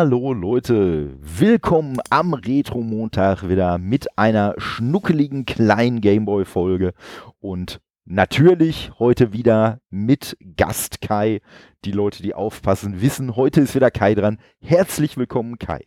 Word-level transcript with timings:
Hallo 0.00 0.32
Leute, 0.32 1.18
willkommen 1.20 1.96
am 2.08 2.32
Retro-Montag 2.32 3.48
wieder 3.48 3.78
mit 3.78 4.16
einer 4.16 4.54
schnuckeligen 4.56 5.44
kleinen 5.44 6.00
Gameboy-Folge 6.00 6.92
und 7.40 7.80
natürlich 8.04 8.92
heute 9.00 9.32
wieder 9.32 9.80
mit 9.90 10.36
Gast 10.56 11.00
Kai. 11.00 11.40
Die 11.84 11.90
Leute, 11.90 12.22
die 12.22 12.32
aufpassen, 12.32 13.00
wissen, 13.00 13.34
heute 13.34 13.62
ist 13.62 13.74
wieder 13.74 13.90
Kai 13.90 14.14
dran. 14.14 14.38
Herzlich 14.60 15.16
willkommen, 15.16 15.58
Kai. 15.58 15.84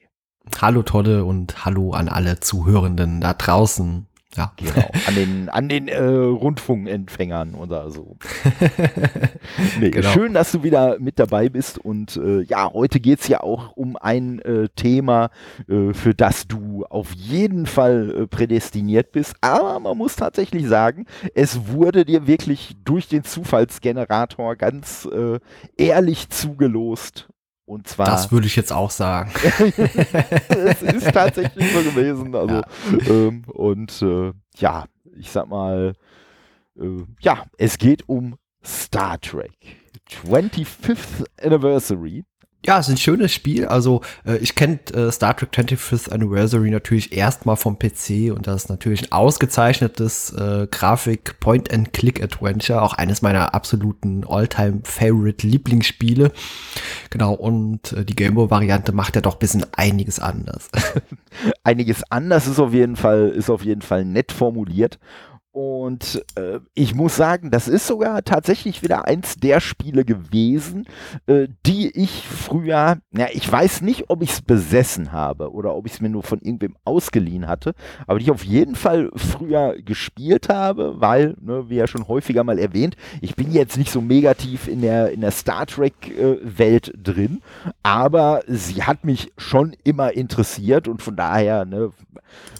Hallo 0.62 0.84
Todde 0.84 1.24
und 1.24 1.64
hallo 1.64 1.92
an 1.92 2.10
alle 2.10 2.42
Zuhörenden 2.42 3.22
da 3.22 3.34
draußen. 3.34 4.08
Ja. 4.36 4.54
Genau, 4.56 4.90
an 5.08 5.16
den, 5.16 5.50
an 5.50 5.70
den 5.70 5.88
äh, 5.88 6.02
Rundfunkempfängern 6.02 7.54
oder 7.56 7.92
so. 7.92 8.18
nee, 9.80 9.92
genau. 9.92 10.10
Schön, 10.10 10.34
dass 10.34 10.54
du 10.54 10.64
wieder 10.64 11.00
mit 11.00 11.20
dabei 11.20 11.50
bist. 11.50 11.78
Und 11.78 12.16
äh, 12.18 12.42
ja, 12.44 12.72
heute 12.72 13.00
geht 13.00 13.20
es 13.20 13.28
ja 13.28 13.42
auch 13.42 13.76
um 13.76 13.98
ein 13.98 14.40
äh, 14.40 14.70
Thema, 14.76 15.32
äh, 15.68 15.94
für 15.94 16.14
das 16.14 16.48
du 16.48 16.86
auf 16.90 17.12
jeden 17.14 17.66
Fall 17.66 18.22
äh, 18.22 18.28
prädestiniert 18.28 19.12
bist. 19.12 19.36
Aber 19.42 19.80
man 19.80 19.98
muss 19.98 20.16
tatsächlich 20.16 20.68
sagen, 20.68 21.06
es 21.36 21.68
wurde 21.68 22.06
dir 22.06 22.26
wirklich 22.26 22.76
durch 22.86 23.08
den 23.08 23.24
Zufallsgenerator 23.24 24.56
ganz 24.56 25.08
äh, 25.12 25.40
ehrlich 25.76 26.30
zugelost. 26.30 27.28
Und 27.72 27.88
zwar. 27.88 28.06
Das 28.06 28.34
würde 28.34 28.48
ich 28.48 28.58
jetzt 28.58 28.74
auch 28.74 28.92
sagen. 28.92 29.32
es 30.50 30.82
ist 30.82 31.10
tatsächlich 31.14 31.72
so 31.72 31.80
gewesen. 31.84 32.36
Also, 32.42 32.56
ja. 32.56 32.64
Ähm, 33.08 33.44
und 33.48 34.02
äh, 34.02 34.34
ja, 34.58 34.86
ich 35.16 35.32
sag 35.32 35.48
mal, 35.48 35.94
äh, 36.78 37.04
ja, 37.22 37.46
es 37.58 37.78
geht 37.78 38.10
um 38.10 38.36
Star 38.62 39.22
Trek. 39.22 39.56
25th 40.26 41.26
Anniversary. 41.42 42.26
Ja, 42.64 42.78
es 42.78 42.88
ist 42.88 42.94
ein 42.94 42.98
schönes 42.98 43.34
Spiel. 43.34 43.66
Also 43.66 44.02
äh, 44.24 44.38
ich 44.38 44.54
kenne 44.54 44.80
äh, 44.94 45.12
Star 45.12 45.36
Trek 45.36 45.50
25th 45.52 46.12
Anniversary 46.12 46.70
natürlich 46.70 47.12
erstmal 47.12 47.56
vom 47.56 47.80
PC 47.80 48.32
und 48.36 48.46
das 48.46 48.64
ist 48.64 48.70
natürlich 48.70 49.04
ein 49.04 49.12
ausgezeichnetes 49.12 50.32
äh, 50.34 50.68
Grafik 50.70 51.40
Point-and-Click-Adventure, 51.40 52.84
auch 52.84 52.94
eines 52.94 53.24
meiner 53.24 53.56
absoluten 53.56 54.24
All-Time-Favorite 54.28 55.48
Lieblingsspiele. 55.48 56.32
Genau, 57.10 57.34
und 57.34 57.94
äh, 57.94 58.06
die 58.06 58.16
Gameboy-Variante 58.16 58.92
macht 58.92 59.16
ja 59.16 59.22
doch 59.22 59.38
ein 59.38 59.40
bisschen 59.40 59.66
einiges 59.76 60.20
anders. 60.20 60.70
einiges 61.64 62.04
anders 62.12 62.46
ist 62.46 62.60
auf 62.60 62.74
jeden 62.74 62.96
Fall, 62.96 63.30
ist 63.30 63.50
auf 63.50 63.66
jeden 63.66 63.82
Fall 63.82 64.06
nett 64.06 64.32
formuliert. 64.32 65.00
Und 65.54 66.24
äh, 66.36 66.60
ich 66.76 66.96
muss 66.96 67.18
sagen, 67.18 67.52
das 67.52 67.68
ist 67.68 67.86
sogar 67.86 68.24
tatsächlich 68.24 68.84
wieder 68.84 69.06
eins 69.06 69.36
der 69.36 69.60
Spiele 69.60 70.06
gewesen, 70.06 70.88
äh, 71.28 71.50
die 71.66 71.90
ich 71.90 72.26
früher, 72.26 73.00
ja, 73.12 73.28
ich 73.34 73.52
weiß 73.52 73.82
nicht, 73.82 74.10
ob 74.10 74.22
ich 74.22 74.32
es 74.32 74.42
besessen 74.42 75.12
habe 75.12 75.52
oder 75.52 75.76
ob 75.76 75.88
ich 75.88 75.94
es 75.94 76.02
mir 76.02 76.08
nur 76.08 76.24
von 76.24 76.40
irgendwem 76.40 76.78
ausgeliehen 76.86 77.50
hatte, 77.50 77.74
aber 78.08 78.20
die 78.20 78.26
ich 78.26 78.32
auf 78.32 78.46
jeden 78.46 78.76
Fall 78.76 79.12
früher 79.16 79.76
gespielt 79.82 80.48
habe, 80.48 81.02
weil, 81.02 81.36
ne, 81.42 81.66
wie 81.68 81.76
ja 81.76 81.88
schon 81.88 82.08
häufiger 82.08 82.46
mal 82.46 82.58
erwähnt, 82.58 82.96
ich 83.20 83.36
bin 83.36 83.52
jetzt 83.52 83.78
nicht 83.78 83.92
so 83.92 84.00
negativ 84.00 84.70
in 84.70 84.82
der, 84.82 85.12
in 85.12 85.20
der 85.20 85.32
Star 85.32 85.66
Trek-Welt 85.66 86.88
äh, 86.88 86.98
drin, 86.98 87.42
aber 87.84 88.44
sie 88.48 88.84
hat 88.84 89.04
mich 89.04 89.34
schon 89.38 89.76
immer 89.84 90.14
interessiert 90.14 90.88
und 90.88 91.02
von 91.02 91.18
daher, 91.18 91.66
ne, 91.66 91.92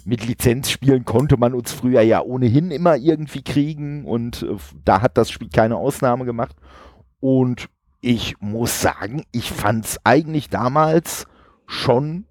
mit 0.04 0.26
Lizenzspielen 0.26 1.04
konnte 1.04 1.36
man 1.36 1.54
uns 1.54 1.72
früher 1.72 2.02
ja 2.02 2.20
ohnehin 2.22 2.70
immer 2.70 2.81
irgendwie 2.86 3.42
kriegen 3.42 4.04
und 4.04 4.42
äh, 4.42 4.56
da 4.84 5.00
hat 5.00 5.16
das 5.16 5.30
Spiel 5.30 5.48
keine 5.48 5.76
Ausnahme 5.76 6.24
gemacht. 6.24 6.56
Und 7.20 7.68
ich 8.00 8.40
muss 8.40 8.80
sagen, 8.80 9.24
ich 9.32 9.50
fand 9.50 9.84
es 9.84 10.00
eigentlich 10.04 10.50
damals 10.50 11.26
schon 11.66 12.26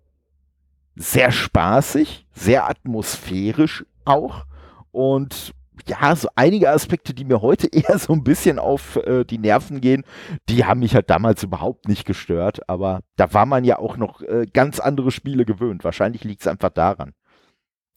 sehr 0.96 1.32
spaßig, 1.32 2.28
sehr 2.34 2.70
atmosphärisch 2.70 3.86
auch. 4.06 4.46
Und 4.92 5.54
ja, 5.88 6.16
so 6.16 6.28
einige 6.36 6.70
Aspekte, 6.70 7.14
die 7.14 7.26
mir 7.26 7.42
heute 7.42 7.68
eher 7.72 7.98
so 7.98 8.14
ein 8.14 8.24
bisschen 8.24 8.60
auf 8.60 8.98
äh, 8.98 9.24
die 9.24 9.38
Nerven 9.38 9.82
gehen, 9.82 10.04
die 10.50 10.66
haben 10.66 10.82
mich 10.82 10.96
halt 10.96 11.10
damals 11.10 11.44
überhaupt 11.44 11.88
nicht 11.88 12.06
gestört. 12.06 12.68
Aber 12.70 13.02
da 13.16 13.34
war 13.34 13.46
man 13.46 13.64
ja 13.64 13.80
auch 13.80 13.98
noch 13.98 14.22
äh, 14.22 14.46
ganz 14.52 14.80
andere 14.80 15.12
Spiele 15.12 15.46
gewöhnt. 15.46 15.84
Wahrscheinlich 15.84 16.24
liegt 16.24 16.42
es 16.42 16.48
einfach 16.48 16.70
daran. 16.70 17.14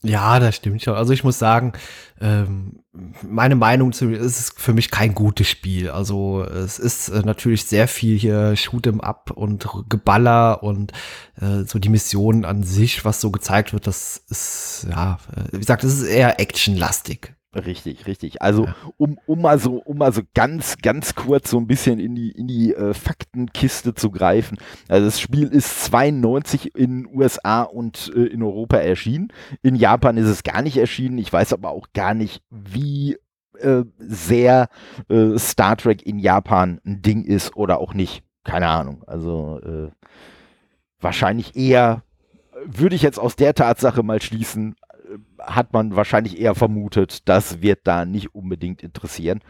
Ja, 0.05 0.39
das 0.39 0.57
stimmt 0.57 0.83
schon. 0.83 0.95
Also 0.95 1.13
ich 1.13 1.25
muss 1.25 1.39
sagen, 1.39 1.73
ähm, 2.21 2.81
meine 3.23 3.57
Meinung 3.57 3.93
zu 3.93 4.11
es 4.11 4.39
ist 4.39 4.61
für 4.61 4.75
mich 4.75 4.91
kein 4.91 5.15
gutes 5.15 5.49
Spiel. 5.49 5.91
Also 5.91 6.45
es 6.45 6.79
ist 6.79 7.09
äh, 7.09 7.23
natürlich 7.25 7.65
sehr 7.65 7.89
viel 7.89 8.19
hier 8.19 8.55
Shoot'em 8.55 9.01
Up 9.01 9.31
und 9.31 9.67
Geballer 9.89 10.63
und 10.63 10.93
äh, 11.41 11.65
so 11.65 11.79
die 11.79 11.89
Missionen 11.89 12.45
an 12.45 12.63
sich, 12.63 13.05
was 13.05 13.21
so 13.21 13.31
gezeigt 13.31 13.73
wird, 13.73 13.87
das 13.87 14.23
ist 14.29 14.87
ja, 14.91 15.19
äh, 15.35 15.53
wie 15.53 15.59
gesagt, 15.59 15.85
es 15.85 15.95
ist 15.95 16.07
eher 16.07 16.39
actionlastig. 16.39 17.35
Richtig, 17.55 18.07
richtig. 18.07 18.43
Also 18.43 18.67
ja. 18.67 18.75
um, 18.97 19.19
um 19.27 19.43
mal 19.43 19.59
so, 19.59 19.77
um 19.77 19.99
mal 19.99 20.13
so 20.13 20.23
ganz, 20.35 20.77
ganz 20.79 21.15
kurz 21.15 21.51
so 21.51 21.59
ein 21.59 21.67
bisschen 21.67 21.99
in 21.99 22.15
die, 22.15 22.31
in 22.31 22.49
die 22.49 22.75
äh, 22.75 22.95
Faktenkiste 22.95 23.95
zu 23.95 24.11
greifen. 24.11 24.59
Also 24.89 25.07
das 25.07 25.21
Spiel 25.21 25.49
ist 25.49 25.85
92 25.85 26.75
in 26.75 27.07
USA 27.07 27.63
und 27.63 28.13
äh, 28.15 28.25
in 28.25 28.43
Europa 28.43 28.79
erschienen. 28.79 29.33
In 29.63 29.77
Japan 29.77 30.17
ist 30.17 30.29
es 30.29 30.43
gar 30.43 30.63
nicht 30.63 30.77
erschienen. 30.77 31.19
Ich 31.19 31.33
weiß 31.33 31.53
aber 31.53 31.71
auch 31.71 31.89
gar 31.93 32.15
nicht, 32.15 32.43
wie 32.51 33.17
äh, 33.61 33.85
sehr 33.99 34.69
äh, 35.09 35.39
Star 35.39 35.77
Trek 35.77 36.05
in 36.05 36.19
Japan 36.19 36.81
ein 36.85 37.03
Ding 37.03 37.25
ist 37.25 37.57
oder 37.57 37.79
auch 37.79 37.95
nicht. 37.95 38.25
Keine 38.43 38.69
Ahnung. 38.69 39.05
Also 39.07 39.61
äh, 39.61 39.91
wahrscheinlich 41.01 41.57
eher 41.57 42.03
würde 42.65 42.97
ich 42.97 43.03
jetzt 43.03 43.19
aus 43.19 43.37
der 43.37 43.55
Tatsache 43.55 44.03
mal 44.03 44.21
schließen, 44.23 44.77
hat 45.39 45.73
man 45.73 45.97
wahrscheinlich 45.97 46.41
eher 46.41 46.55
vermutet, 46.55 47.29
das 47.29 47.63
wird 47.63 47.81
da 47.85 48.05
nicht 48.05 48.35
unbedingt 48.35 48.83
interessieren. 48.83 49.41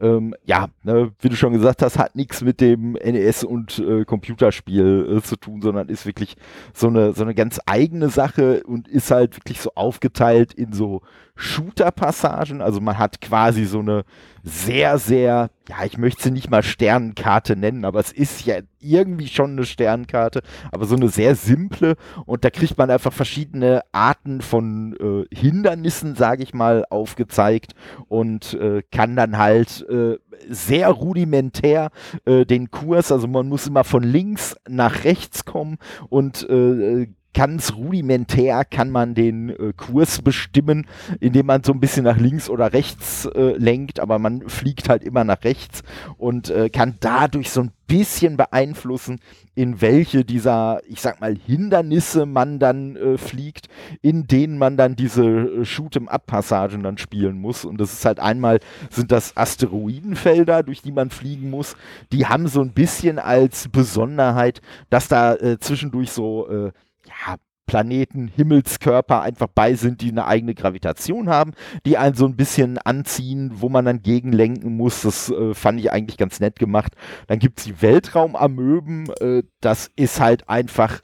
Ähm, 0.00 0.34
ja, 0.44 0.68
ne, 0.82 1.12
wie 1.20 1.28
du 1.28 1.36
schon 1.36 1.52
gesagt 1.52 1.82
hast, 1.82 1.98
hat 1.98 2.16
nichts 2.16 2.42
mit 2.42 2.60
dem 2.60 2.92
NES 2.92 3.44
und 3.44 3.78
äh, 3.78 4.04
Computerspiel 4.04 5.18
äh, 5.18 5.22
zu 5.22 5.36
tun, 5.36 5.62
sondern 5.62 5.88
ist 5.88 6.06
wirklich 6.06 6.36
so 6.72 6.88
eine, 6.88 7.12
so 7.12 7.22
eine 7.22 7.34
ganz 7.34 7.60
eigene 7.66 8.08
Sache 8.08 8.62
und 8.64 8.88
ist 8.88 9.10
halt 9.10 9.36
wirklich 9.36 9.60
so 9.60 9.72
aufgeteilt 9.74 10.52
in 10.52 10.72
so 10.72 11.02
Shooter-Passagen. 11.36 12.60
Also 12.60 12.80
man 12.80 12.98
hat 12.98 13.20
quasi 13.20 13.64
so 13.64 13.80
eine 13.80 14.04
sehr, 14.46 14.98
sehr, 14.98 15.50
ja, 15.68 15.84
ich 15.86 15.96
möchte 15.96 16.22
sie 16.22 16.30
nicht 16.30 16.50
mal 16.50 16.62
Sternenkarte 16.62 17.56
nennen, 17.56 17.86
aber 17.86 17.98
es 17.98 18.12
ist 18.12 18.44
ja 18.44 18.56
irgendwie 18.78 19.28
schon 19.28 19.52
eine 19.52 19.64
Sternkarte, 19.64 20.42
aber 20.70 20.84
so 20.84 20.96
eine 20.96 21.08
sehr 21.08 21.34
simple 21.34 21.96
und 22.26 22.44
da 22.44 22.50
kriegt 22.50 22.76
man 22.76 22.90
einfach 22.90 23.12
verschiedene 23.12 23.82
Arten 23.92 24.42
von 24.42 24.96
äh, 25.00 25.34
Hindernissen, 25.34 26.14
sage 26.14 26.42
ich 26.42 26.52
mal, 26.52 26.84
aufgezeigt 26.90 27.74
und 28.08 28.52
äh, 28.54 28.82
kann 28.92 29.16
dann 29.16 29.38
halt 29.38 29.86
äh, 29.88 30.18
sehr 30.50 30.90
rudimentär 30.90 31.90
äh, 32.26 32.44
den 32.44 32.70
Kurs, 32.70 33.10
also 33.10 33.26
man 33.26 33.48
muss 33.48 33.66
immer 33.66 33.84
von 33.84 34.02
links 34.02 34.56
nach 34.68 35.04
rechts 35.04 35.46
kommen 35.46 35.78
und 36.10 36.46
äh, 36.50 37.08
ganz 37.34 37.74
rudimentär 37.74 38.64
kann 38.64 38.90
man 38.90 39.14
den 39.14 39.50
äh, 39.50 39.72
Kurs 39.76 40.22
bestimmen, 40.22 40.86
indem 41.20 41.46
man 41.46 41.62
so 41.62 41.72
ein 41.72 41.80
bisschen 41.80 42.04
nach 42.04 42.16
links 42.16 42.48
oder 42.48 42.72
rechts 42.72 43.26
äh, 43.26 43.56
lenkt, 43.56 44.00
aber 44.00 44.18
man 44.18 44.48
fliegt 44.48 44.88
halt 44.88 45.04
immer 45.04 45.24
nach 45.24 45.44
rechts 45.44 45.82
und 46.16 46.48
äh, 46.50 46.70
kann 46.70 46.94
dadurch 47.00 47.50
so 47.50 47.62
ein 47.62 47.72
bisschen 47.86 48.36
beeinflussen, 48.36 49.20
in 49.54 49.80
welche 49.80 50.24
dieser, 50.24 50.80
ich 50.88 51.00
sag 51.00 51.20
mal, 51.20 51.36
Hindernisse 51.36 52.26
man 52.26 52.58
dann 52.58 52.96
äh, 52.96 53.18
fliegt, 53.18 53.68
in 54.02 54.26
denen 54.26 54.58
man 54.58 54.76
dann 54.76 54.96
diese 54.96 55.24
äh, 55.24 55.64
Shoot'em-up-Passagen 55.64 56.82
dann 56.82 56.98
spielen 56.98 57.40
muss. 57.40 57.64
Und 57.64 57.80
das 57.80 57.92
ist 57.92 58.04
halt 58.04 58.20
einmal, 58.20 58.60
sind 58.90 59.12
das 59.12 59.36
Asteroidenfelder, 59.36 60.62
durch 60.62 60.82
die 60.82 60.92
man 60.92 61.10
fliegen 61.10 61.50
muss. 61.50 61.76
Die 62.12 62.26
haben 62.26 62.48
so 62.48 62.60
ein 62.60 62.72
bisschen 62.72 63.18
als 63.18 63.68
Besonderheit, 63.68 64.60
dass 64.90 65.08
da 65.08 65.34
äh, 65.34 65.58
zwischendurch 65.58 66.10
so 66.10 66.48
äh, 66.48 66.72
ja, 67.06 67.36
Planeten, 67.66 68.28
Himmelskörper 68.28 69.22
einfach 69.22 69.48
bei 69.48 69.74
sind, 69.74 70.00
die 70.00 70.10
eine 70.10 70.26
eigene 70.26 70.54
Gravitation 70.54 71.28
haben, 71.28 71.52
die 71.86 71.96
einen 71.96 72.14
so 72.14 72.26
ein 72.26 72.36
bisschen 72.36 72.78
anziehen, 72.78 73.52
wo 73.54 73.68
man 73.68 73.84
dann 73.84 74.02
gegenlenken 74.02 74.76
muss. 74.76 75.02
Das 75.02 75.30
äh, 75.30 75.54
fand 75.54 75.80
ich 75.80 75.90
eigentlich 75.92 76.18
ganz 76.18 76.40
nett 76.40 76.58
gemacht. 76.58 76.92
Dann 77.26 77.38
gibt 77.38 77.58
es 77.58 77.64
die 77.64 77.82
Weltraumamöben. 77.82 79.10
Äh, 79.20 79.42
das 79.60 79.90
ist 79.96 80.20
halt 80.20 80.48
einfach 80.48 81.00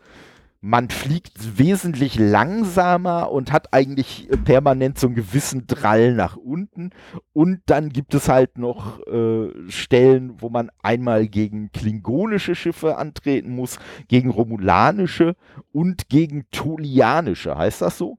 man 0.60 0.90
fliegt 0.90 1.58
wesentlich 1.58 2.18
langsamer 2.18 3.30
und 3.30 3.50
hat 3.50 3.72
eigentlich 3.72 4.28
permanent 4.44 4.98
so 4.98 5.06
einen 5.06 5.16
gewissen 5.16 5.66
Drall 5.66 6.12
nach 6.14 6.36
unten. 6.36 6.90
Und 7.32 7.62
dann 7.66 7.88
gibt 7.88 8.14
es 8.14 8.28
halt 8.28 8.58
noch 8.58 9.00
äh, 9.06 9.48
Stellen, 9.68 10.42
wo 10.42 10.50
man 10.50 10.70
einmal 10.82 11.28
gegen 11.28 11.72
klingonische 11.72 12.54
Schiffe 12.54 12.98
antreten 12.98 13.54
muss, 13.54 13.78
gegen 14.08 14.30
romulanische 14.30 15.34
und 15.72 16.08
gegen 16.10 16.44
tolianische. 16.50 17.56
Heißt 17.56 17.80
das 17.80 17.96
so? 17.96 18.18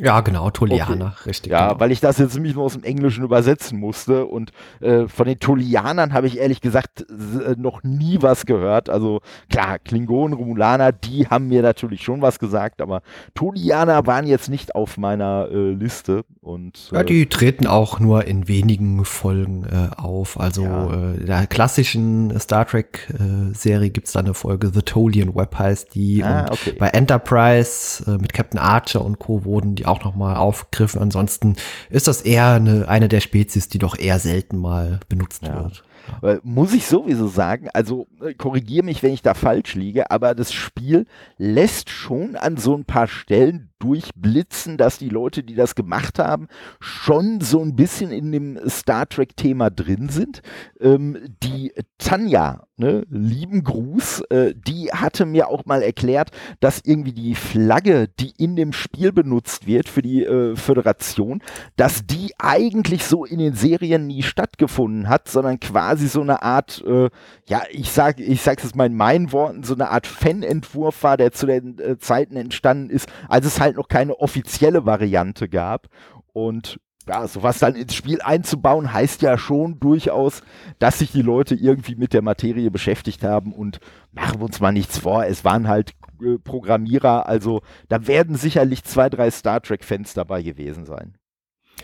Ja, 0.00 0.20
genau, 0.20 0.50
Tolianer, 0.50 1.14
okay. 1.18 1.28
richtig. 1.28 1.50
Ja, 1.50 1.68
genau. 1.68 1.80
weil 1.80 1.90
ich 1.90 1.98
das 1.98 2.18
jetzt 2.18 2.34
nämlich 2.34 2.54
nur 2.54 2.64
aus 2.64 2.74
dem 2.74 2.84
Englischen 2.84 3.24
übersetzen 3.24 3.80
musste 3.80 4.26
und 4.26 4.52
äh, 4.80 5.08
von 5.08 5.26
den 5.26 5.40
Tolianern 5.40 6.12
habe 6.12 6.28
ich 6.28 6.38
ehrlich 6.38 6.60
gesagt 6.60 7.04
äh, 7.10 7.56
noch 7.56 7.82
nie 7.82 8.18
was 8.20 8.46
gehört. 8.46 8.90
Also 8.90 9.22
klar, 9.50 9.80
Klingonen, 9.80 10.34
Romulaner, 10.38 10.92
die 10.92 11.26
haben 11.26 11.48
mir 11.48 11.62
natürlich 11.62 12.02
schon 12.02 12.22
was 12.22 12.38
gesagt, 12.38 12.80
aber 12.80 13.02
Tolianer 13.34 14.06
waren 14.06 14.26
jetzt 14.28 14.48
nicht 14.48 14.76
auf 14.76 14.98
meiner 14.98 15.48
äh, 15.50 15.72
Liste 15.72 16.24
und 16.40 16.90
ja, 16.92 17.02
die 17.02 17.26
treten 17.26 17.66
auch 17.66 17.98
nur 17.98 18.24
in 18.24 18.46
wenigen 18.46 19.04
Folgen 19.04 19.64
äh, 19.64 19.96
auf. 19.96 20.38
Also 20.38 20.62
ja. 20.62 21.12
äh, 21.12 21.24
der 21.24 21.46
klassischen 21.48 22.38
Star 22.38 22.66
Trek 22.66 23.12
äh, 23.18 23.52
Serie 23.52 23.90
gibt's 23.90 24.12
da 24.12 24.20
eine 24.20 24.34
Folge 24.34 24.70
The 24.72 24.82
Tolian 24.82 25.34
Web 25.34 25.58
heißt 25.58 25.94
die 25.96 26.22
ah, 26.22 26.42
und 26.42 26.52
okay. 26.52 26.76
bei 26.78 26.88
Enterprise 26.88 28.04
äh, 28.06 28.18
mit 28.18 28.32
Captain 28.32 28.60
Archer 28.60 29.04
und 29.04 29.18
Co 29.18 29.44
wurden 29.44 29.74
die 29.74 29.87
auch 29.88 30.04
nochmal 30.04 30.36
aufgegriffen. 30.36 31.00
Ansonsten 31.00 31.56
ist 31.90 32.08
das 32.08 32.22
eher 32.22 32.52
eine, 32.52 32.88
eine 32.88 33.08
der 33.08 33.20
Spezies, 33.20 33.68
die 33.68 33.78
doch 33.78 33.98
eher 33.98 34.18
selten 34.18 34.58
mal 34.58 35.00
benutzt 35.08 35.42
ja. 35.44 35.62
wird. 35.62 35.84
Muss 36.42 36.72
ich 36.72 36.86
sowieso 36.86 37.28
sagen, 37.28 37.68
also 37.74 38.06
äh, 38.22 38.32
korrigiere 38.34 38.84
mich, 38.84 39.02
wenn 39.02 39.12
ich 39.12 39.22
da 39.22 39.34
falsch 39.34 39.74
liege, 39.74 40.10
aber 40.10 40.34
das 40.34 40.52
Spiel 40.52 41.06
lässt 41.36 41.90
schon 41.90 42.34
an 42.34 42.56
so 42.56 42.74
ein 42.74 42.84
paar 42.84 43.08
Stellen 43.08 43.70
durchblitzen, 43.78 44.76
dass 44.76 44.98
die 44.98 45.08
Leute, 45.08 45.42
die 45.42 45.54
das 45.54 45.74
gemacht 45.74 46.18
haben, 46.18 46.48
schon 46.80 47.40
so 47.40 47.60
ein 47.62 47.76
bisschen 47.76 48.10
in 48.10 48.32
dem 48.32 48.58
Star 48.68 49.08
Trek-Thema 49.08 49.70
drin 49.70 50.08
sind. 50.08 50.42
Ähm, 50.80 51.18
die 51.42 51.72
Tanja, 51.98 52.66
ne, 52.76 53.04
lieben 53.10 53.64
Gruß, 53.64 54.22
äh, 54.30 54.54
die 54.54 54.90
hatte 54.92 55.26
mir 55.26 55.48
auch 55.48 55.64
mal 55.64 55.82
erklärt, 55.82 56.30
dass 56.60 56.80
irgendwie 56.84 57.12
die 57.12 57.34
Flagge, 57.34 58.08
die 58.20 58.32
in 58.36 58.56
dem 58.56 58.72
Spiel 58.72 59.12
benutzt 59.12 59.66
wird 59.66 59.88
für 59.88 60.02
die 60.02 60.24
äh, 60.24 60.56
Föderation, 60.56 61.42
dass 61.76 62.06
die 62.06 62.32
eigentlich 62.38 63.04
so 63.04 63.24
in 63.24 63.38
den 63.38 63.54
Serien 63.54 64.06
nie 64.06 64.22
stattgefunden 64.22 65.08
hat, 65.08 65.28
sondern 65.28 65.60
quasi 65.60 66.08
so 66.08 66.20
eine 66.20 66.42
Art, 66.42 66.82
äh, 66.86 67.10
ja, 67.46 67.62
ich 67.70 67.90
sag, 67.90 68.20
ich 68.20 68.42
sag's 68.42 68.64
jetzt 68.64 68.76
mal 68.76 68.86
in 68.86 68.96
meinen 68.96 69.32
Worten, 69.32 69.62
so 69.62 69.74
eine 69.74 69.90
Art 69.90 70.06
Fanentwurf 70.06 71.02
war, 71.02 71.16
der 71.16 71.32
zu 71.32 71.46
den 71.46 71.78
äh, 71.78 71.98
Zeiten 71.98 72.36
entstanden 72.36 72.90
ist, 72.90 73.08
als 73.28 73.46
es 73.46 73.60
halt 73.60 73.67
halt 73.68 73.76
noch 73.76 73.88
keine 73.88 74.18
offizielle 74.18 74.84
Variante 74.86 75.48
gab. 75.48 75.88
Und 76.32 76.80
ja, 77.08 77.26
sowas 77.26 77.58
dann 77.58 77.74
ins 77.74 77.94
Spiel 77.94 78.20
einzubauen, 78.20 78.92
heißt 78.92 79.22
ja 79.22 79.38
schon 79.38 79.80
durchaus, 79.80 80.42
dass 80.78 80.98
sich 80.98 81.10
die 81.10 81.22
Leute 81.22 81.54
irgendwie 81.54 81.96
mit 81.96 82.12
der 82.12 82.22
Materie 82.22 82.70
beschäftigt 82.70 83.24
haben 83.24 83.52
und 83.52 83.80
machen 84.12 84.40
wir 84.40 84.44
uns 84.44 84.60
mal 84.60 84.72
nichts 84.72 84.98
vor, 84.98 85.24
es 85.24 85.44
waren 85.44 85.68
halt 85.68 85.94
äh, 86.22 86.38
Programmierer, 86.38 87.26
also 87.26 87.62
da 87.88 88.06
werden 88.06 88.36
sicherlich 88.36 88.84
zwei, 88.84 89.08
drei 89.08 89.30
Star 89.30 89.62
Trek-Fans 89.62 90.14
dabei 90.14 90.42
gewesen 90.42 90.84
sein. 90.84 91.17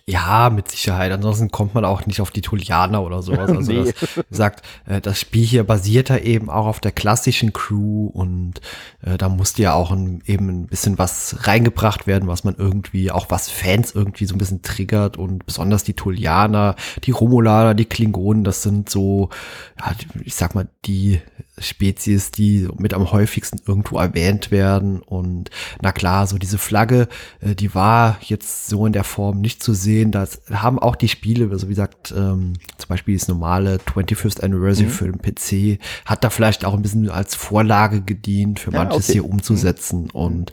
Ja, 0.07 0.51
mit 0.51 0.71
Sicherheit. 0.71 1.13
Ansonsten 1.13 1.51
kommt 1.51 1.75
man 1.75 1.85
auch 1.85 2.07
nicht 2.07 2.21
auf 2.21 2.31
die 2.31 2.41
Tulianer 2.41 3.03
oder 3.03 3.23
sowas. 3.23 3.51
Also 3.55 3.73
nee. 3.73 3.85
das 3.85 4.25
sagt, 4.31 4.67
äh, 4.87 5.01
das 5.01 5.21
Spiel 5.21 5.45
hier 5.45 5.65
basiert 5.65 6.11
da 6.11 6.19
eben 6.19 6.51
auch 6.51 6.67
auf 6.67 6.81
der 6.81 6.93
klassischen 6.93 7.53
Crew 7.53 8.07
und 8.07 8.61
äh, 9.03 9.17
da 9.17 9.29
musste 9.29 9.63
ja 9.63 9.75
auch 9.75 9.91
ein, 9.91 10.23
eben 10.27 10.49
ein 10.49 10.67
bisschen 10.67 10.99
was 10.99 11.47
reingebracht 11.47 12.07
werden, 12.07 12.29
was 12.29 12.45
man 12.45 12.55
irgendwie, 12.57 13.11
auch 13.11 13.31
was 13.31 13.49
Fans 13.49 13.93
irgendwie 13.95 14.27
so 14.27 14.35
ein 14.35 14.39
bisschen 14.39 14.63
triggert 14.63 15.17
und 15.17 15.47
besonders 15.47 15.85
die 15.85 15.95
Tulianer, 15.95 16.75
die 17.05 17.13
Romulaner, 17.13 17.75
die 17.75 17.85
Klingonen, 17.85 18.45
das 18.45 18.63
sind 18.63 18.91
so, 18.91 19.31
ja, 19.79 19.93
ich 20.25 20.35
sag 20.35 20.55
mal, 20.55 20.69
die 20.85 21.21
Spezies, 21.59 22.33
die 22.33 22.69
mit 22.79 22.95
am 22.95 23.13
häufigsten 23.13 23.61
irgendwo 23.65 23.99
erwähnt 23.99 24.51
werden. 24.51 25.01
Und 25.01 25.51
na 25.81 25.93
klar, 25.93 26.27
so 26.27 26.37
diese 26.37 26.59
Flagge, 26.59 27.09
äh, 27.41 27.55
die 27.55 27.75
war 27.75 28.19
jetzt 28.23 28.67
so 28.67 28.87
in 28.87 28.93
der 28.93 29.05
Form 29.05 29.41
nicht 29.41 29.63
zu 29.63 29.73
sehen. 29.73 29.84
Das 30.11 30.43
haben 30.51 30.79
auch 30.79 30.97
die 30.97 31.09
Spiele, 31.09 31.51
also 31.51 31.67
wie 31.67 31.73
gesagt, 31.73 32.13
ähm, 32.17 32.55
zum 32.79 32.89
Beispiel 32.89 33.17
das 33.17 33.29
normale 33.29 33.77
25th 33.77 34.43
Anniversary 34.43 34.87
mhm. 34.87 34.91
für 34.91 35.11
den 35.11 35.21
PC, 35.21 35.81
hat 36.07 36.25
da 36.25 36.31
vielleicht 36.31 36.65
auch 36.65 36.75
ein 36.75 36.83
bisschen 36.83 37.09
als 37.11 37.35
Vorlage 37.35 38.03
gedient, 38.03 38.61
für 38.61 38.73
ja, 38.73 38.85
manches 38.85 39.09
okay. 39.09 39.13
hier 39.15 39.25
umzusetzen. 39.25 40.05
Mhm. 40.05 40.11
Und 40.11 40.53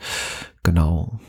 genau. 0.63 1.19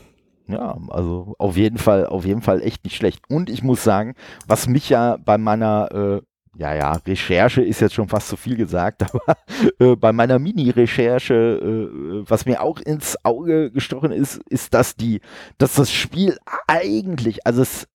Ja, 0.47 0.77
also 0.89 1.35
auf 1.37 1.55
jeden 1.55 1.77
Fall, 1.77 2.05
auf 2.05 2.25
jeden 2.25 2.41
Fall 2.41 2.61
echt 2.61 2.83
nicht 2.83 2.95
schlecht. 2.95 3.23
Und 3.29 3.49
ich 3.49 3.63
muss 3.63 3.83
sagen, 3.83 4.13
was 4.45 4.67
mich 4.67 4.89
ja 4.89 5.17
bei 5.17 5.37
meiner 5.37 5.91
äh, 5.91 6.21
ja, 6.55 6.73
ja, 6.75 6.91
Recherche 6.93 7.61
ist 7.61 7.81
jetzt 7.81 7.95
schon 7.95 8.07
fast 8.07 8.27
zu 8.27 8.37
viel 8.37 8.55
gesagt, 8.55 9.03
aber 9.13 9.37
äh, 9.79 9.95
bei 9.95 10.11
meiner 10.11 10.39
Mini-Recherche, 10.39 11.33
äh, 11.33 12.29
was 12.29 12.45
mir 12.45 12.61
auch 12.61 12.79
ins 12.79 13.17
Auge 13.23 13.71
gestochen 13.71 14.11
ist, 14.11 14.41
ist, 14.49 14.73
dass 14.73 14.95
die, 14.95 15.21
dass 15.57 15.75
das 15.75 15.91
Spiel 15.91 16.37
eigentlich, 16.67 17.45
also 17.45 17.63
es, 17.63 17.87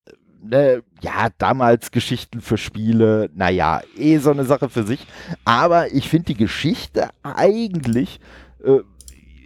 äh, 0.50 0.81
ja, 1.00 1.28
damals 1.38 1.90
Geschichten 1.90 2.40
für 2.40 2.58
Spiele, 2.58 3.31
naja, 3.34 3.82
eh 3.96 4.19
so 4.19 4.31
eine 4.31 4.44
Sache 4.44 4.69
für 4.69 4.82
sich, 4.82 5.06
aber 5.44 5.93
ich 5.93 6.08
finde 6.08 6.26
die 6.26 6.37
Geschichte 6.37 7.11
eigentlich 7.22 8.19
äh, 8.64 8.81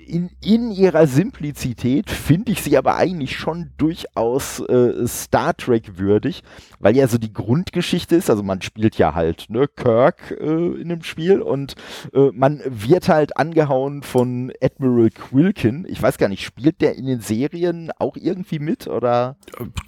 in, 0.06 0.30
in 0.42 0.70
ihrer 0.70 1.06
Simplizität 1.06 2.10
finde 2.10 2.52
ich 2.52 2.62
sie 2.62 2.76
aber 2.76 2.96
eigentlich 2.96 3.36
schon 3.36 3.70
durchaus 3.76 4.60
äh, 4.60 5.06
Star 5.06 5.56
Trek 5.56 5.98
würdig, 5.98 6.42
weil 6.80 6.96
ja 6.96 7.06
so 7.06 7.18
die 7.18 7.32
Grundgeschichte 7.32 8.16
ist, 8.16 8.30
also 8.30 8.42
man 8.42 8.62
spielt 8.62 8.96
ja 8.98 9.14
halt 9.14 9.46
ne, 9.48 9.68
Kirk 9.68 10.36
äh, 10.40 10.80
in 10.80 10.88
dem 10.88 11.02
Spiel 11.02 11.40
und 11.40 11.74
äh, 12.12 12.30
man 12.32 12.60
wird 12.66 13.08
halt 13.08 13.36
angehauen 13.36 14.02
von 14.02 14.52
Admiral 14.62 15.10
Quilkin. 15.10 15.86
Ich 15.88 16.02
weiß 16.02 16.18
gar 16.18 16.28
nicht, 16.28 16.44
spielt 16.44 16.80
der 16.80 16.96
in 16.96 17.06
den 17.06 17.20
Serien 17.20 17.90
auch 17.98 18.16
irgendwie 18.16 18.58
mit 18.58 18.86
oder? 18.86 19.36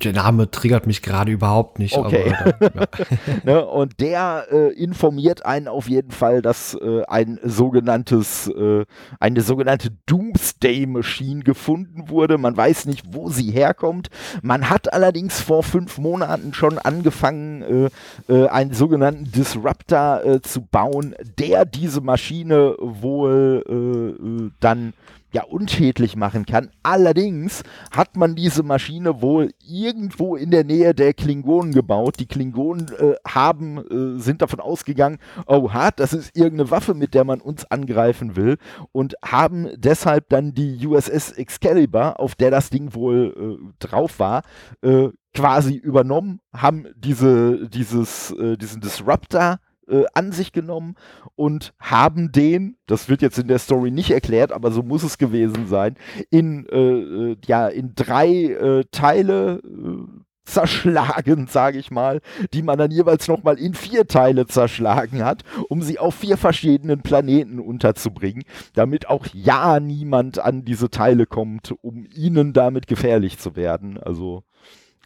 Der 0.03 0.13
Name 0.13 0.51
triggert 0.51 0.87
mich 0.87 1.03
gerade 1.03 1.33
überhaupt 1.33 1.79
nicht. 1.79 1.97
Okay. 1.97 2.35
Aber, 2.39 2.63
ja. 2.63 2.87
ne, 3.45 3.67
und 3.67 4.01
der 4.01 4.47
äh, 4.51 4.73
informiert 4.73 5.45
einen 5.45 5.69
auf 5.69 5.89
jeden 5.89 6.11
Fall, 6.11 6.43
dass 6.43 6.75
äh, 6.75 7.03
ein 7.07 7.39
sogenanntes, 7.43 8.49
äh, 8.49 8.85
eine 9.21 9.41
sogenannte 9.41 9.91
Doomsday 10.07 10.87
Machine 10.87 11.43
gefunden 11.43 12.09
wurde. 12.09 12.39
Man 12.39 12.57
weiß 12.57 12.87
nicht, 12.87 13.05
wo 13.13 13.31
sie 13.31 13.51
herkommt. 13.51 14.11
Man 14.43 14.69
hat 14.71 14.93
allerdings 14.93 15.41
vor 15.41 15.63
fünf 15.63 15.99
Monaten 15.99 16.53
schon 16.55 16.79
angefangen, 16.79 17.91
äh, 18.29 18.33
äh, 18.33 18.49
einen 18.49 18.75
sogenannten 18.75 19.31
Disruptor 19.31 20.25
äh, 20.25 20.41
zu 20.43 20.63
bauen, 20.63 21.15
der 21.39 21.65
diese 21.65 22.01
Maschine 22.01 22.77
wohl 22.79 23.65
äh, 23.69 24.45
äh, 24.45 24.51
dann 24.61 24.93
ja 25.35 25.45
unschädlich 25.45 26.17
machen 26.17 26.47
kann. 26.47 26.71
Allerdings 26.83 27.63
hat 27.91 28.17
man 28.17 28.35
diese 28.35 28.63
Maschine 28.63 29.21
wohl 29.21 29.51
irgendwo 29.59 30.37
in 30.37 30.51
der 30.51 30.65
Nähe 30.65 30.95
der 30.95 31.13
Klingonen 31.13 31.73
gebaut. 31.73 32.17
Die 32.21 32.27
Klingonen 32.27 32.89
äh, 32.99 33.15
haben, 33.27 33.79
äh, 33.79 34.21
sind 34.21 34.43
davon 34.43 34.61
ausgegangen, 34.61 35.19
oh 35.47 35.73
hart, 35.73 36.01
das 36.01 36.13
ist 36.13 36.37
irgendeine 36.37 36.71
Waffe, 36.71 36.95
mit 36.95 37.15
der 37.15 37.25
man 37.25 37.41
uns 37.41 37.65
angreifen 37.71 38.37
will 38.37 38.57
und 38.93 39.15
haben 39.25 39.69
deshalb 39.77 40.29
dann 40.29 40.55
die 40.55 40.87
USS 40.87 41.33
Excalibur, 41.33 42.19
auf 42.21 42.35
der 42.35 42.51
das 42.51 42.71
Ding 42.71 42.95
wohl 42.95 43.35
äh, 43.61 43.75
drauf 43.79 44.19
war, 44.19 44.43
äh, 44.83 45.09
quasi 45.35 45.75
übernommen, 45.75 46.41
haben 46.55 46.87
diese, 46.97 47.69
dieses, 47.69 48.31
äh, 48.31 48.57
diesen 48.57 48.81
Disruptor 48.81 49.59
äh, 49.89 50.05
an 50.15 50.33
sich 50.33 50.53
genommen 50.53 50.95
und 51.37 51.75
haben 51.79 52.33
den, 52.33 52.77
das 52.87 53.09
wird 53.09 53.23
jetzt 53.23 53.39
in 53.39 53.49
der 53.49 53.59
Story 53.59 53.91
nicht 53.91 54.11
erklärt, 54.11 54.53
aber 54.53 54.71
so 54.71 54.83
muss 54.83 55.03
es 55.03 55.19
gewesen 55.19 55.67
sein, 55.67 55.97
in, 56.31 56.67
äh, 56.69 56.79
äh 56.79 57.37
ja, 57.47 57.69
in 57.69 57.95
drei 57.95 58.29
äh, 58.29 58.85
Teile 58.91 59.61
äh, 59.65 60.25
zerschlagen, 60.45 61.47
sage 61.51 61.79
ich 61.79 61.91
mal, 61.91 62.21
die 62.53 62.63
man 62.63 62.79
dann 62.79 62.91
jeweils 62.91 63.29
nochmal 63.29 63.59
in 63.59 63.75
vier 63.75 64.07
Teile 64.07 64.47
zerschlagen 64.47 65.25
hat, 65.25 65.43
um 65.69 65.83
sie 65.83 65.99
auf 65.99 66.15
vier 66.15 66.37
verschiedenen 66.37 67.03
Planeten 67.03 67.59
unterzubringen, 67.59 68.45
damit 68.75 69.09
auch 69.09 69.27
ja 69.33 69.81
niemand 69.81 70.39
an 70.39 70.65
diese 70.65 70.91
Teile 70.91 71.27
kommt, 71.27 71.75
um 71.83 72.07
ihnen 72.15 72.53
damit 72.53 72.87
gefährlich 72.87 73.39
zu 73.39 73.57
werden. 73.57 73.99
Also 73.99 74.45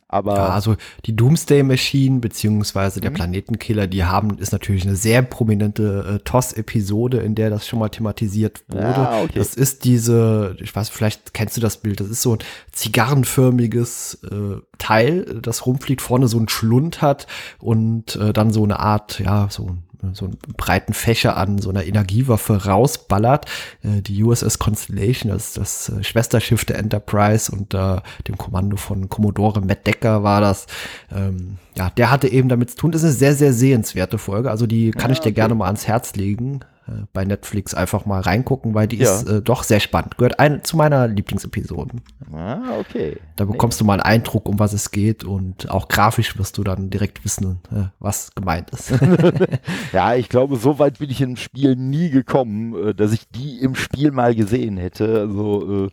aber 0.09 0.37
ja, 0.37 0.49
also 0.49 0.77
die 1.05 1.15
Doomsday 1.15 1.63
Machine 1.63 2.21
beziehungsweise 2.21 3.01
der 3.01 3.11
mhm. 3.11 3.15
Planetenkiller, 3.15 3.87
die 3.87 4.05
haben, 4.05 4.39
ist 4.39 4.53
natürlich 4.53 4.87
eine 4.87 4.97
sehr 4.97 5.21
prominente 5.21 6.17
äh, 6.17 6.25
TOS-Episode, 6.25 7.19
in 7.19 7.35
der 7.35 7.51
das 7.51 7.67
schon 7.67 7.79
mal 7.79 7.91
thematisiert 7.91 8.63
wurde. 8.69 8.83
Ja, 8.83 9.21
okay. 9.23 9.33
Das 9.35 9.55
ist 9.55 9.85
diese, 9.85 10.57
ich 10.61 10.75
weiß, 10.75 10.89
vielleicht 10.89 11.35
kennst 11.35 11.59
du 11.59 11.61
das 11.61 11.77
Bild, 11.77 12.01
das 12.01 12.09
ist 12.09 12.23
so 12.23 12.33
ein 12.33 12.39
zigarrenförmiges 12.73 14.21
äh, 14.31 14.63
Teil, 14.79 15.41
das 15.43 15.67
rumfliegt, 15.67 16.01
vorne 16.01 16.27
so 16.27 16.39
ein 16.39 16.49
Schlund 16.49 17.03
hat 17.03 17.27
und 17.59 18.17
äh, 18.17 18.33
dann 18.33 18.51
so 18.51 18.65
eine 18.65 18.81
Art, 18.81 19.21
ja, 19.21 19.49
so 19.51 19.67
ein 19.67 19.88
so 20.13 20.27
einen 20.27 20.39
breiten 20.57 20.93
Fächer 20.93 21.37
an 21.37 21.59
so 21.59 21.71
einer 21.71 21.85
Energiewaffe 21.85 22.65
rausballert. 22.67 23.47
Äh, 23.83 24.03
die 24.03 24.23
USS 24.23 24.59
Constellation, 24.59 25.33
das 25.33 25.49
ist 25.49 25.59
das 25.59 25.89
äh, 25.89 26.05
Schwesterschiff 26.05 26.65
der 26.65 26.79
Enterprise 26.79 27.51
unter 27.51 28.03
dem 28.27 28.39
Kommando 28.39 28.77
von 28.77 29.09
Commodore 29.09 29.61
Matt 29.61 29.87
Decker 29.87 30.23
war 30.23 30.41
das. 30.41 30.67
Ähm, 31.15 31.59
ja, 31.77 31.91
der 31.91 32.11
hatte 32.11 32.29
eben 32.29 32.49
damit 32.49 32.71
zu 32.71 32.77
tun. 32.77 32.93
Das 32.93 33.03
ist 33.03 33.09
eine 33.09 33.17
sehr, 33.17 33.35
sehr 33.35 33.53
sehenswerte 33.53 34.19
Folge. 34.19 34.51
Also 34.51 34.67
die 34.67 34.91
kann 34.91 35.11
ja, 35.11 35.13
ich 35.13 35.21
dir 35.21 35.31
okay. 35.31 35.35
gerne 35.35 35.55
mal 35.55 35.67
ans 35.67 35.87
Herz 35.87 36.15
legen. 36.15 36.61
Äh, 36.89 37.05
bei 37.13 37.25
Netflix 37.25 37.75
einfach 37.75 38.07
mal 38.07 38.21
reingucken, 38.21 38.75
weil 38.75 38.89
die 38.89 38.97
ja. 38.97 39.15
ist 39.15 39.29
äh, 39.29 39.43
doch 39.43 39.63
sehr 39.63 39.81
spannend. 39.81 40.17
Gehört 40.17 40.39
ein, 40.41 40.65
zu 40.65 40.77
meiner 40.77 41.07
Lieblingsepisoden. 41.07 42.01
Ah, 42.33 42.79
okay. 42.79 43.19
Da 43.37 43.45
bekommst 43.45 43.79
nee. 43.79 43.85
du 43.85 43.87
mal 43.87 43.95
einen 43.95 44.03
Eindruck, 44.03 44.49
um 44.49 44.59
was 44.59 44.73
es 44.73 44.91
geht 44.91 45.25
und 45.25 45.71
auch 45.71 45.89
grafisch 45.89 46.39
wirst 46.39 46.57
du 46.59 46.65
dann 46.65 46.91
direkt 46.91 47.25
wissen, 47.25 47.61
äh, 47.71 47.85
was 47.99 48.35
gemeint 48.35 48.71
ist. 48.71 48.93
ja, 49.93 50.15
ich 50.15 50.29
glaube, 50.29 50.57
so 50.57 50.79
weit 50.79 50.99
bin 50.99 51.11
ich 51.11 51.21
im 51.21 51.37
Spiel 51.37 51.77
nie 51.77 52.11
gekommen, 52.11 52.75
äh, 52.89 52.95
dass 52.95 53.13
ich 53.13 53.29
die 53.29 53.61
im 53.61 53.75
Spiel 53.75 54.11
mal 54.11 54.35
gesehen 54.35 54.77
hätte. 54.77 55.21
Also, 55.21 55.87
äh, 55.87 55.91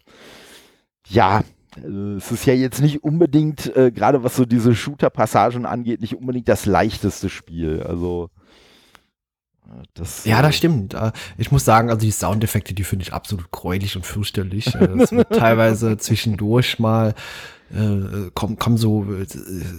ja, 1.08 1.44
also, 1.76 2.16
es 2.16 2.32
ist 2.32 2.46
ja 2.46 2.54
jetzt 2.54 2.82
nicht 2.82 3.04
unbedingt, 3.04 3.76
äh, 3.76 3.92
gerade 3.92 4.24
was 4.24 4.36
so 4.36 4.46
diese 4.46 4.74
Shooter-Passagen 4.74 5.66
angeht, 5.66 6.02
nicht 6.02 6.16
unbedingt 6.16 6.48
das 6.48 6.66
leichteste 6.66 7.30
Spiel. 7.30 7.84
Also 7.84 8.30
das, 9.94 10.26
ja, 10.26 10.42
das 10.42 10.56
äh, 10.56 10.58
stimmt. 10.58 10.94
Äh, 10.94 11.12
ich 11.38 11.52
muss 11.52 11.66
sagen, 11.66 11.90
also 11.90 12.06
die 12.06 12.12
Soundeffekte, 12.12 12.74
die 12.74 12.84
finde 12.84 13.04
ich 13.04 13.14
absolut 13.14 13.52
gräulich 13.52 13.96
und 13.96 14.06
fürchterlich. 14.06 14.68
Es 14.76 15.12
wird 15.12 15.30
teilweise 15.38 15.98
zwischendurch 15.98 16.80
mal 16.80 17.14
äh, 17.74 18.30
kommen, 18.34 18.58
kommen 18.58 18.78
so 18.78 19.06
äh, 19.06 19.26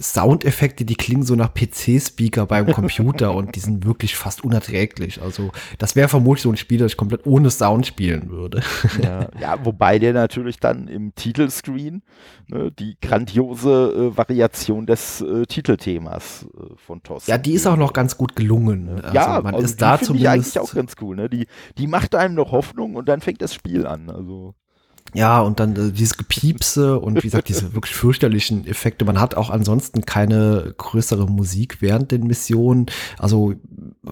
Soundeffekte, 0.01 0.83
die 0.83 0.95
klingen 0.95 1.23
so 1.23 1.35
nach 1.35 1.53
PC-Speaker 1.53 2.45
beim 2.45 2.71
Computer 2.71 3.33
und 3.33 3.55
die 3.55 3.61
sind 3.61 3.85
wirklich 3.85 4.15
fast 4.15 4.43
unerträglich. 4.43 5.21
Also 5.21 5.51
das 5.77 5.95
wäre 5.95 6.09
vermutlich 6.09 6.43
so 6.43 6.49
ein 6.49 6.57
Spiel, 6.57 6.79
das 6.79 6.91
ich 6.91 6.97
komplett 6.97 7.25
ohne 7.25 7.49
Sound 7.49 7.87
spielen 7.87 8.29
würde. 8.29 8.61
Ja, 9.03 9.29
ja 9.39 9.65
wobei 9.65 9.99
der 9.99 10.13
natürlich 10.13 10.59
dann 10.59 10.87
im 10.87 11.13
Titelscreen 11.13 12.01
ne, 12.47 12.71
die 12.71 12.97
grandiose 13.01 14.11
äh, 14.13 14.17
Variation 14.17 14.85
des 14.85 15.21
äh, 15.21 15.45
Titelthemas 15.45 16.45
äh, 16.45 16.75
von 16.75 17.03
TOS. 17.03 17.27
Ja, 17.27 17.37
die 17.37 17.53
ist 17.53 17.67
auch 17.67 17.77
noch 17.77 17.93
ganz 17.93 18.17
gut 18.17 18.35
gelungen. 18.35 19.01
Also 19.01 19.15
ja, 19.15 19.41
man 19.41 19.53
also 19.53 19.65
ist 19.65 19.81
da 19.81 19.99
zumindest 19.99 20.33
eigentlich 20.33 20.59
auch 20.59 20.73
ganz 20.73 20.95
cool. 21.01 21.15
Ne? 21.15 21.29
Die, 21.29 21.47
die 21.77 21.87
macht 21.87 22.15
einem 22.15 22.35
noch 22.35 22.51
Hoffnung 22.51 22.95
und 22.95 23.07
dann 23.07 23.21
fängt 23.21 23.41
das 23.41 23.53
Spiel 23.53 23.85
an. 23.85 24.09
Also 24.09 24.55
ja, 25.17 25.41
und 25.41 25.59
dann 25.59 25.75
äh, 25.75 25.91
dieses 25.91 26.15
Gepiepse 26.15 26.99
und 26.99 27.17
wie 27.17 27.21
gesagt, 27.21 27.49
diese 27.49 27.73
wirklich 27.73 27.95
fürchterlichen 27.95 28.67
Effekte. 28.67 29.03
Man 29.03 29.19
hat 29.19 29.33
auch 29.33 29.49
ansonsten 29.49 30.05
keine 30.05 30.75
größere 30.77 31.25
Musik 31.25 31.81
während 31.81 32.11
den 32.11 32.27
Missionen, 32.27 32.85
also 33.17 33.55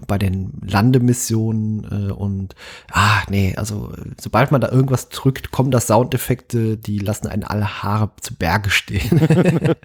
bei 0.07 0.17
den 0.17 0.53
Landemissionen 0.65 2.09
äh, 2.09 2.12
und 2.12 2.55
ah, 2.91 3.21
nee, 3.29 3.53
also 3.55 3.93
sobald 4.19 4.51
man 4.51 4.62
da 4.62 4.71
irgendwas 4.71 5.09
drückt, 5.09 5.51
kommen 5.51 5.69
da 5.69 5.79
Soundeffekte, 5.79 6.75
die 6.75 6.97
lassen 6.97 7.27
einen 7.27 7.43
alle 7.43 7.83
Haare 7.83 8.09
zu 8.19 8.33
Berge 8.33 8.71
stehen. 8.71 9.21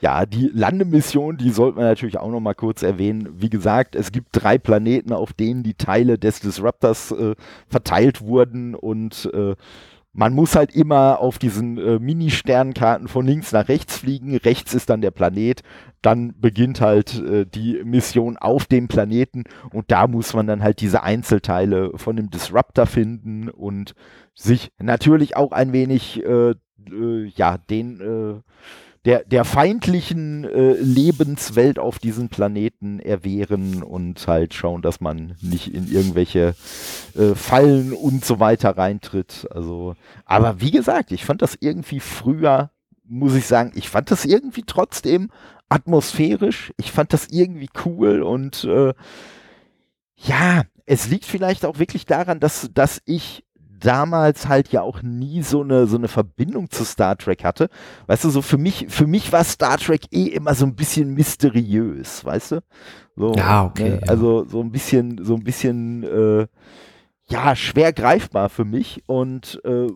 ja, 0.00 0.26
die 0.26 0.50
Landemission, 0.52 1.36
die 1.36 1.50
sollte 1.50 1.76
man 1.76 1.86
natürlich 1.86 2.18
auch 2.18 2.32
noch 2.32 2.40
mal 2.40 2.54
kurz 2.54 2.82
erwähnen. 2.82 3.28
Wie 3.36 3.50
gesagt, 3.50 3.94
es 3.94 4.10
gibt 4.10 4.30
drei 4.32 4.58
Planeten, 4.58 5.12
auf 5.12 5.32
denen 5.32 5.62
die 5.62 5.74
Teile 5.74 6.18
des 6.18 6.40
Disruptors 6.40 7.12
äh, 7.12 7.36
verteilt 7.68 8.22
wurden 8.22 8.74
und 8.74 9.30
äh, 9.32 9.54
man 10.14 10.32
muss 10.32 10.54
halt 10.54 10.74
immer 10.74 11.18
auf 11.18 11.38
diesen 11.38 11.76
äh, 11.76 11.98
Mini-Sternkarten 11.98 13.08
von 13.08 13.26
links 13.26 13.50
nach 13.50 13.68
rechts 13.68 13.98
fliegen. 13.98 14.36
Rechts 14.36 14.72
ist 14.72 14.88
dann 14.88 15.00
der 15.00 15.10
Planet. 15.10 15.62
Dann 16.02 16.34
beginnt 16.40 16.80
halt 16.80 17.20
äh, 17.20 17.44
die 17.44 17.82
Mission 17.84 18.36
auf 18.36 18.66
dem 18.66 18.86
Planeten 18.86 19.44
und 19.72 19.90
da 19.90 20.06
muss 20.06 20.32
man 20.32 20.46
dann 20.46 20.62
halt 20.62 20.80
diese 20.80 21.02
Einzelteile 21.02 21.90
von 21.96 22.14
dem 22.14 22.30
Disruptor 22.30 22.86
finden 22.86 23.48
und 23.50 23.94
sich 24.34 24.72
natürlich 24.78 25.36
auch 25.36 25.50
ein 25.50 25.72
wenig, 25.72 26.24
äh, 26.24 26.50
äh 26.50 27.32
ja, 27.34 27.58
den 27.58 28.00
äh, 28.00 28.40
der, 29.04 29.24
der 29.24 29.44
feindlichen 29.44 30.44
äh, 30.44 30.72
Lebenswelt 30.72 31.78
auf 31.78 31.98
diesem 31.98 32.30
Planeten 32.30 33.00
erwehren 33.00 33.82
und 33.82 34.26
halt 34.26 34.54
schauen, 34.54 34.80
dass 34.80 35.00
man 35.00 35.36
nicht 35.42 35.74
in 35.74 35.90
irgendwelche 35.90 36.54
äh, 37.14 37.34
Fallen 37.34 37.92
und 37.92 38.24
so 38.24 38.40
weiter 38.40 38.76
reintritt. 38.76 39.46
Also, 39.50 39.94
aber 40.24 40.60
wie 40.60 40.70
gesagt, 40.70 41.12
ich 41.12 41.24
fand 41.24 41.42
das 41.42 41.56
irgendwie 41.60 42.00
früher, 42.00 42.70
muss 43.04 43.34
ich 43.34 43.46
sagen, 43.46 43.72
ich 43.74 43.90
fand 43.90 44.10
das 44.10 44.24
irgendwie 44.24 44.64
trotzdem 44.66 45.30
atmosphärisch. 45.68 46.72
Ich 46.78 46.90
fand 46.90 47.12
das 47.12 47.28
irgendwie 47.28 47.68
cool 47.84 48.22
und 48.22 48.64
äh, 48.64 48.94
ja, 50.16 50.62
es 50.86 51.08
liegt 51.08 51.26
vielleicht 51.26 51.64
auch 51.64 51.78
wirklich 51.78 52.06
daran, 52.06 52.40
dass, 52.40 52.70
dass 52.72 53.02
ich 53.04 53.43
damals 53.84 54.48
halt 54.48 54.72
ja 54.72 54.82
auch 54.82 55.02
nie 55.02 55.42
so 55.42 55.62
eine, 55.62 55.86
so 55.86 55.96
eine 55.96 56.08
Verbindung 56.08 56.70
zu 56.70 56.84
Star 56.84 57.16
Trek 57.16 57.44
hatte. 57.44 57.68
Weißt 58.06 58.24
du, 58.24 58.30
so 58.30 58.42
für 58.42 58.58
mich, 58.58 58.86
für 58.88 59.06
mich 59.06 59.32
war 59.32 59.44
Star 59.44 59.78
Trek 59.78 60.02
eh 60.10 60.26
immer 60.26 60.54
so 60.54 60.64
ein 60.64 60.74
bisschen 60.74 61.14
mysteriös, 61.14 62.24
weißt 62.24 62.52
du? 62.52 62.62
So, 63.16 63.34
ja, 63.34 63.64
okay. 63.64 63.90
Ne? 63.90 64.00
Ja. 64.02 64.08
Also 64.08 64.46
so 64.48 64.60
ein 64.60 64.72
bisschen, 64.72 65.22
so 65.22 65.34
ein 65.34 65.44
bisschen, 65.44 66.02
äh, 66.02 66.46
ja, 67.26 67.56
schwer 67.56 67.92
greifbar 67.92 68.48
für 68.48 68.64
mich 68.64 69.02
und 69.06 69.60
äh, 69.64 69.88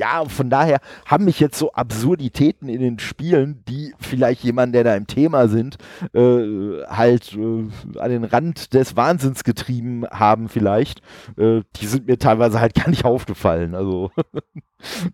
ja, 0.00 0.24
von 0.24 0.48
daher 0.48 0.80
haben 1.04 1.26
mich 1.26 1.40
jetzt 1.40 1.58
so 1.58 1.72
Absurditäten 1.72 2.70
in 2.70 2.80
den 2.80 2.98
Spielen, 2.98 3.62
die 3.68 3.94
vielleicht 3.98 4.42
jemand, 4.42 4.74
der 4.74 4.82
da 4.82 4.96
im 4.96 5.06
Thema 5.06 5.46
sind, 5.46 5.76
äh, 6.14 6.82
halt 6.86 7.36
äh, 7.36 7.98
an 7.98 8.10
den 8.10 8.24
Rand 8.24 8.72
des 8.72 8.96
Wahnsinns 8.96 9.44
getrieben 9.44 10.06
haben 10.10 10.48
vielleicht, 10.48 11.02
äh, 11.36 11.60
die 11.76 11.86
sind 11.86 12.06
mir 12.06 12.18
teilweise 12.18 12.60
halt 12.60 12.74
gar 12.80 12.88
nicht 12.88 13.04
aufgefallen. 13.04 13.74
Also 13.74 14.10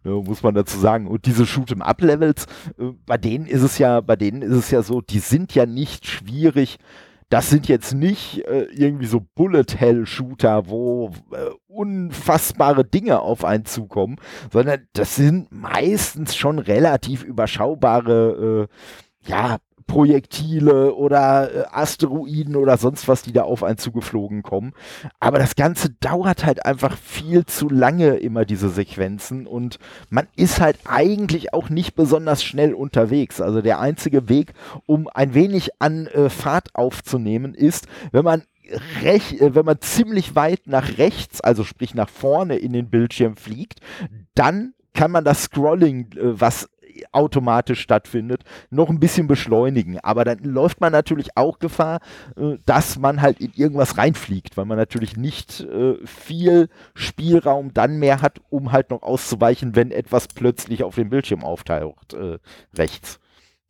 ja, 0.04 0.10
muss 0.22 0.44
man 0.44 0.54
dazu 0.54 0.78
sagen. 0.78 1.08
Und 1.08 1.26
diese 1.26 1.42
Shoot'em-up-Levels, 1.44 2.46
äh, 2.78 2.92
bei 3.06 3.18
denen 3.18 3.46
ist 3.46 3.62
es 3.62 3.78
ja, 3.78 4.00
bei 4.00 4.14
denen 4.14 4.42
ist 4.42 4.54
es 4.54 4.70
ja 4.70 4.82
so, 4.82 5.00
die 5.00 5.18
sind 5.18 5.52
ja 5.52 5.66
nicht 5.66 6.06
schwierig 6.06 6.78
das 7.28 7.50
sind 7.50 7.66
jetzt 7.66 7.92
nicht 7.92 8.46
äh, 8.46 8.66
irgendwie 8.72 9.06
so 9.06 9.20
Bullet-Hell-Shooter, 9.34 10.68
wo 10.68 11.10
äh, 11.32 11.50
unfassbare 11.66 12.84
Dinge 12.84 13.20
auf 13.20 13.44
einen 13.44 13.64
zukommen, 13.64 14.16
sondern 14.52 14.86
das 14.92 15.16
sind 15.16 15.50
meistens 15.50 16.36
schon 16.36 16.58
relativ 16.58 17.24
überschaubare, 17.24 18.68
äh, 19.24 19.28
ja, 19.30 19.58
Projektile 19.86 20.94
oder 20.94 21.54
äh, 21.54 21.64
Asteroiden 21.70 22.56
oder 22.56 22.76
sonst 22.76 23.08
was, 23.08 23.22
die 23.22 23.32
da 23.32 23.42
auf 23.42 23.62
einen 23.62 23.78
zugeflogen 23.78 24.42
kommen. 24.42 24.72
Aber 25.20 25.38
das 25.38 25.54
Ganze 25.54 25.90
dauert 25.90 26.44
halt 26.44 26.64
einfach 26.64 26.96
viel 26.96 27.46
zu 27.46 27.68
lange 27.68 28.16
immer 28.16 28.44
diese 28.44 28.68
Sequenzen 28.68 29.46
und 29.46 29.78
man 30.10 30.26
ist 30.36 30.60
halt 30.60 30.78
eigentlich 30.84 31.54
auch 31.54 31.68
nicht 31.70 31.94
besonders 31.94 32.42
schnell 32.42 32.74
unterwegs. 32.74 33.40
Also 33.40 33.62
der 33.62 33.80
einzige 33.80 34.28
Weg, 34.28 34.54
um 34.86 35.08
ein 35.08 35.34
wenig 35.34 35.70
an 35.78 36.06
äh, 36.08 36.28
Fahrt 36.28 36.74
aufzunehmen, 36.74 37.54
ist, 37.54 37.86
wenn 38.12 38.24
man 38.24 38.42
Rech 39.02 39.40
äh, 39.40 39.54
wenn 39.54 39.64
man 39.64 39.80
ziemlich 39.80 40.34
weit 40.34 40.66
nach 40.66 40.98
rechts, 40.98 41.40
also 41.40 41.64
sprich 41.64 41.94
nach 41.94 42.08
vorne 42.08 42.56
in 42.56 42.72
den 42.72 42.90
Bildschirm 42.90 43.36
fliegt, 43.36 43.80
dann 44.34 44.74
kann 44.96 45.10
man 45.10 45.24
das 45.24 45.44
Scrolling, 45.44 46.10
äh, 46.16 46.40
was 46.40 46.68
automatisch 47.12 47.80
stattfindet, 47.80 48.42
noch 48.70 48.88
ein 48.88 49.00
bisschen 49.00 49.26
beschleunigen. 49.26 49.98
Aber 50.00 50.24
dann 50.24 50.38
läuft 50.38 50.80
man 50.80 50.92
natürlich 50.92 51.36
auch 51.36 51.58
Gefahr, 51.58 52.00
äh, 52.36 52.56
dass 52.66 52.98
man 52.98 53.22
halt 53.22 53.40
in 53.40 53.52
irgendwas 53.54 53.98
reinfliegt, 53.98 54.56
weil 54.56 54.64
man 54.64 54.78
natürlich 54.78 55.16
nicht 55.16 55.60
äh, 55.60 55.94
viel 56.04 56.68
Spielraum 56.94 57.74
dann 57.74 57.98
mehr 57.98 58.22
hat, 58.22 58.40
um 58.50 58.72
halt 58.72 58.90
noch 58.90 59.02
auszuweichen, 59.02 59.76
wenn 59.76 59.90
etwas 59.90 60.28
plötzlich 60.28 60.84
auf 60.84 60.94
dem 60.94 61.10
Bildschirm 61.10 61.44
auftaucht, 61.44 62.14
äh, 62.14 62.38
rechts. 62.76 63.20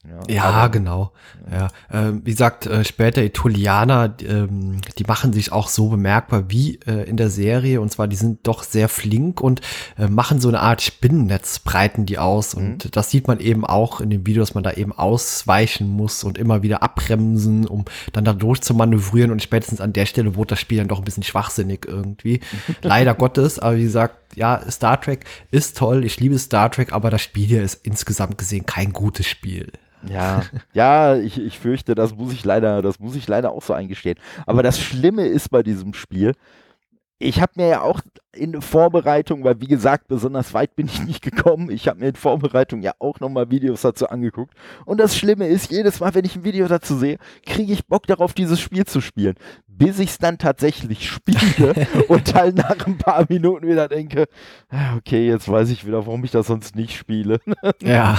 Ja, 0.08 0.34
ja 0.34 0.44
aber, 0.44 0.68
genau. 0.70 1.12
Ja. 1.50 1.68
Ähm, 1.92 2.22
wie 2.25 2.32
gesagt, 2.32 2.66
äh, 2.66 2.84
später 2.84 3.22
Italianer, 3.22 4.14
ähm, 4.26 4.80
die 4.98 5.04
machen 5.04 5.32
sich 5.32 5.52
auch 5.52 5.68
so 5.68 5.88
bemerkbar 5.88 6.44
wie 6.48 6.80
äh, 6.86 7.08
in 7.08 7.16
der 7.16 7.30
Serie. 7.30 7.80
Und 7.80 7.90
zwar, 7.90 8.08
die 8.08 8.16
sind 8.16 8.46
doch 8.46 8.62
sehr 8.62 8.88
flink 8.88 9.40
und 9.40 9.60
äh, 9.98 10.08
machen 10.08 10.40
so 10.40 10.48
eine 10.48 10.60
Art 10.60 10.82
Spinnennetz, 10.82 11.60
breiten 11.60 12.06
die 12.06 12.18
aus. 12.18 12.56
Mhm. 12.56 12.62
Und 12.62 12.96
das 12.96 13.10
sieht 13.10 13.28
man 13.28 13.40
eben 13.40 13.64
auch 13.64 14.00
in 14.00 14.10
dem 14.10 14.26
Video, 14.26 14.42
dass 14.42 14.54
man 14.54 14.64
da 14.64 14.72
eben 14.72 14.92
ausweichen 14.92 15.88
muss 15.88 16.25
und 16.25 16.38
immer 16.38 16.62
wieder 16.62 16.82
abbremsen, 16.82 17.66
um 17.66 17.84
dann 18.12 18.25
da 18.25 18.32
durch 18.32 18.60
zu 18.60 18.75
manövrieren. 18.75 19.30
Und 19.30 19.42
spätestens 19.42 19.80
an 19.80 19.92
der 19.92 20.06
Stelle 20.06 20.34
wurde 20.34 20.50
das 20.50 20.60
Spiel 20.60 20.78
dann 20.78 20.88
doch 20.88 20.98
ein 20.98 21.04
bisschen 21.04 21.22
schwachsinnig 21.22 21.86
irgendwie. 21.86 22.40
Leider 22.82 23.14
Gottes, 23.14 23.58
aber 23.58 23.76
wie 23.76 23.84
gesagt, 23.84 24.25
ja, 24.35 24.62
Star 24.71 25.00
Trek 25.00 25.25
ist 25.50 25.76
toll, 25.76 26.04
ich 26.04 26.21
liebe 26.21 26.38
Star 26.38 26.71
Trek, 26.71 26.92
aber 26.92 27.11
das 27.11 27.23
Spiel 27.23 27.47
hier 27.47 27.62
ist 27.62 27.87
insgesamt 27.87 28.38
gesehen 28.38 28.66
kein 28.66 28.92
gutes 28.92 29.26
Spiel. 29.26 29.71
Ja, 30.09 30.42
ja, 30.73 31.16
ich, 31.16 31.38
ich 31.38 31.59
fürchte, 31.59 31.95
das 31.95 32.14
muss 32.14 32.33
ich 32.33 32.45
leider, 32.45 32.83
das 32.83 33.00
muss 33.00 33.16
ich 33.16 33.26
leider 33.26 33.52
auch 33.52 33.62
so 33.62 33.73
eingestehen. 33.73 34.18
Aber 34.47 34.62
das 34.62 34.78
Schlimme 34.78 35.26
ist 35.26 35.50
bei 35.50 35.62
diesem 35.62 35.95
Spiel, 35.95 36.33
ich 37.18 37.40
habe 37.40 37.52
mir 37.56 37.68
ja 37.68 37.80
auch 37.80 38.00
in 38.35 38.61
Vorbereitung, 38.61 39.42
weil 39.42 39.61
wie 39.61 39.66
gesagt, 39.66 40.09
besonders 40.09 40.52
weit 40.52 40.76
bin 40.76 40.87
ich 40.87 41.00
nicht 41.02 41.23
gekommen. 41.23 41.71
Ich 41.71 41.88
habe 41.88 42.00
mir 42.00 42.09
in 42.09 42.14
Vorbereitung 42.14 42.83
ja 42.83 42.92
auch 42.99 43.21
nochmal 43.21 43.50
Videos 43.50 43.80
dazu 43.80 44.09
angeguckt. 44.09 44.52
Und 44.85 44.99
das 44.99 45.16
Schlimme 45.16 45.49
ist, 45.49 45.71
jedes 45.71 46.00
Mal, 46.00 46.14
wenn 46.14 46.26
ich 46.26 46.37
ein 46.37 46.45
Video 46.45 46.68
dazu 46.68 46.97
sehe, 46.97 47.16
kriege 47.47 47.73
ich 47.73 47.87
Bock 47.87 48.06
darauf, 48.06 48.35
dieses 48.35 48.61
Spiel 48.61 48.85
zu 48.85 49.00
spielen. 49.00 49.37
Bis 49.78 49.99
ich 49.99 50.11
es 50.11 50.18
dann 50.18 50.38
tatsächlich 50.38 51.09
spiele 51.09 51.87
und 52.09 52.35
halt 52.35 52.56
nach 52.56 52.87
ein 52.87 52.99
paar 52.99 53.26
Minuten 53.28 53.66
wieder 53.66 53.88
denke, 53.88 54.26
ah, 54.71 54.97
okay, 54.97 55.26
jetzt 55.26 55.49
weiß 55.49 55.71
ich 55.71 55.87
wieder, 55.87 56.06
warum 56.06 56.25
ich 56.25 56.30
das 56.30 56.47
sonst 56.47 56.76
nicht 56.76 56.97
spiele. 56.97 57.40
ja. 57.83 58.18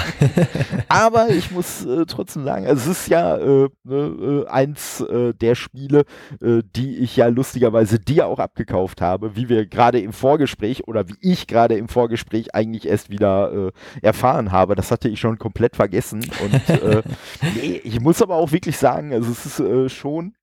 Aber 0.87 1.29
ich 1.29 1.51
muss 1.51 1.85
äh, 1.85 2.05
trotzdem 2.05 2.43
sagen, 2.43 2.67
also 2.67 2.91
es 2.91 2.99
ist 2.99 3.07
ja 3.09 3.37
äh, 3.37 3.69
ne, 3.83 4.45
äh, 4.45 4.47
eins 4.47 5.01
äh, 5.01 5.33
der 5.33 5.55
Spiele, 5.55 6.05
äh, 6.41 6.61
die 6.75 6.97
ich 6.97 7.15
ja 7.15 7.27
lustigerweise 7.27 7.99
dir 7.99 8.27
auch 8.27 8.39
abgekauft 8.39 9.01
habe, 9.01 9.35
wie 9.35 9.49
wir 9.49 9.65
gerade 9.65 9.99
im 9.99 10.13
Vorgespräch 10.13 10.87
oder 10.87 11.07
wie 11.07 11.15
ich 11.21 11.47
gerade 11.47 11.75
im 11.75 11.87
Vorgespräch 11.87 12.53
eigentlich 12.53 12.87
erst 12.87 13.09
wieder 13.09 13.51
äh, 13.51 13.71
erfahren 14.01 14.51
habe. 14.51 14.75
Das 14.75 14.91
hatte 14.91 15.09
ich 15.09 15.19
schon 15.19 15.37
komplett 15.37 15.75
vergessen. 15.75 16.19
Und 16.43 16.61
nee, 17.55 17.81
ich 17.83 17.99
muss 17.99 18.21
aber 18.21 18.35
auch 18.35 18.51
wirklich 18.51 18.77
sagen, 18.77 19.13
also 19.13 19.31
es 19.31 19.59
ist 19.59 19.93
schon 19.93 20.33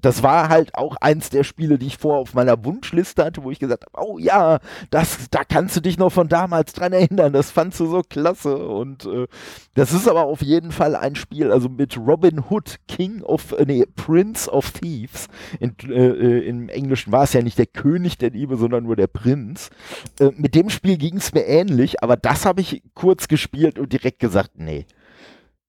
das 0.00 0.22
war 0.22 0.48
halt 0.48 0.74
auch 0.74 0.96
eins 0.96 1.30
der 1.30 1.44
Spiele, 1.44 1.78
die 1.78 1.86
ich 1.86 1.98
vorher 1.98 2.20
auf 2.20 2.34
meiner 2.34 2.64
Wunschliste 2.64 3.24
hatte, 3.24 3.44
wo 3.44 3.50
ich 3.50 3.60
gesagt 3.60 3.84
habe, 3.86 4.04
oh 4.04 4.18
ja, 4.18 4.58
das, 4.90 5.30
da 5.30 5.44
kannst 5.44 5.76
du 5.76 5.80
dich 5.80 5.96
noch 5.96 6.10
von 6.10 6.28
damals 6.28 6.72
dran 6.72 6.92
erinnern, 6.92 7.32
das 7.32 7.50
fandst 7.50 7.78
du 7.78 7.86
so 7.86 8.02
klasse. 8.02 8.56
Und 8.56 9.06
äh, 9.06 9.26
das 9.74 9.92
ist 9.92 10.08
aber 10.08 10.24
auf 10.24 10.42
jeden 10.42 10.72
Fall 10.72 10.96
ein 10.96 11.14
Spiel, 11.14 11.52
also 11.52 11.68
mit 11.68 11.96
Robin 11.96 12.42
Hood, 12.50 12.80
King 12.88 13.22
of, 13.22 13.52
äh, 13.52 13.64
nee, 13.66 13.86
Prince 13.94 14.50
of 14.50 14.72
Thieves, 14.72 15.28
in, 15.60 15.74
äh, 15.88 16.08
äh 16.08 16.48
im 16.48 16.68
Englischen 16.68 17.12
war 17.12 17.24
es 17.24 17.32
ja 17.32 17.42
nicht 17.42 17.58
der 17.58 17.66
König 17.66 18.18
der 18.18 18.30
Liebe, 18.30 18.56
sondern 18.56 18.84
nur 18.84 18.96
der 18.96 19.06
Prinz. 19.06 19.70
Äh, 20.18 20.30
mit 20.36 20.54
dem 20.54 20.68
Spiel 20.68 20.96
ging 20.96 21.16
es 21.16 21.32
mir 21.32 21.46
ähnlich, 21.46 22.02
aber 22.02 22.16
das 22.16 22.44
habe 22.44 22.60
ich 22.60 22.82
kurz 22.94 23.28
gespielt 23.28 23.78
und 23.78 23.92
direkt 23.92 24.18
gesagt, 24.18 24.52
nee, 24.56 24.86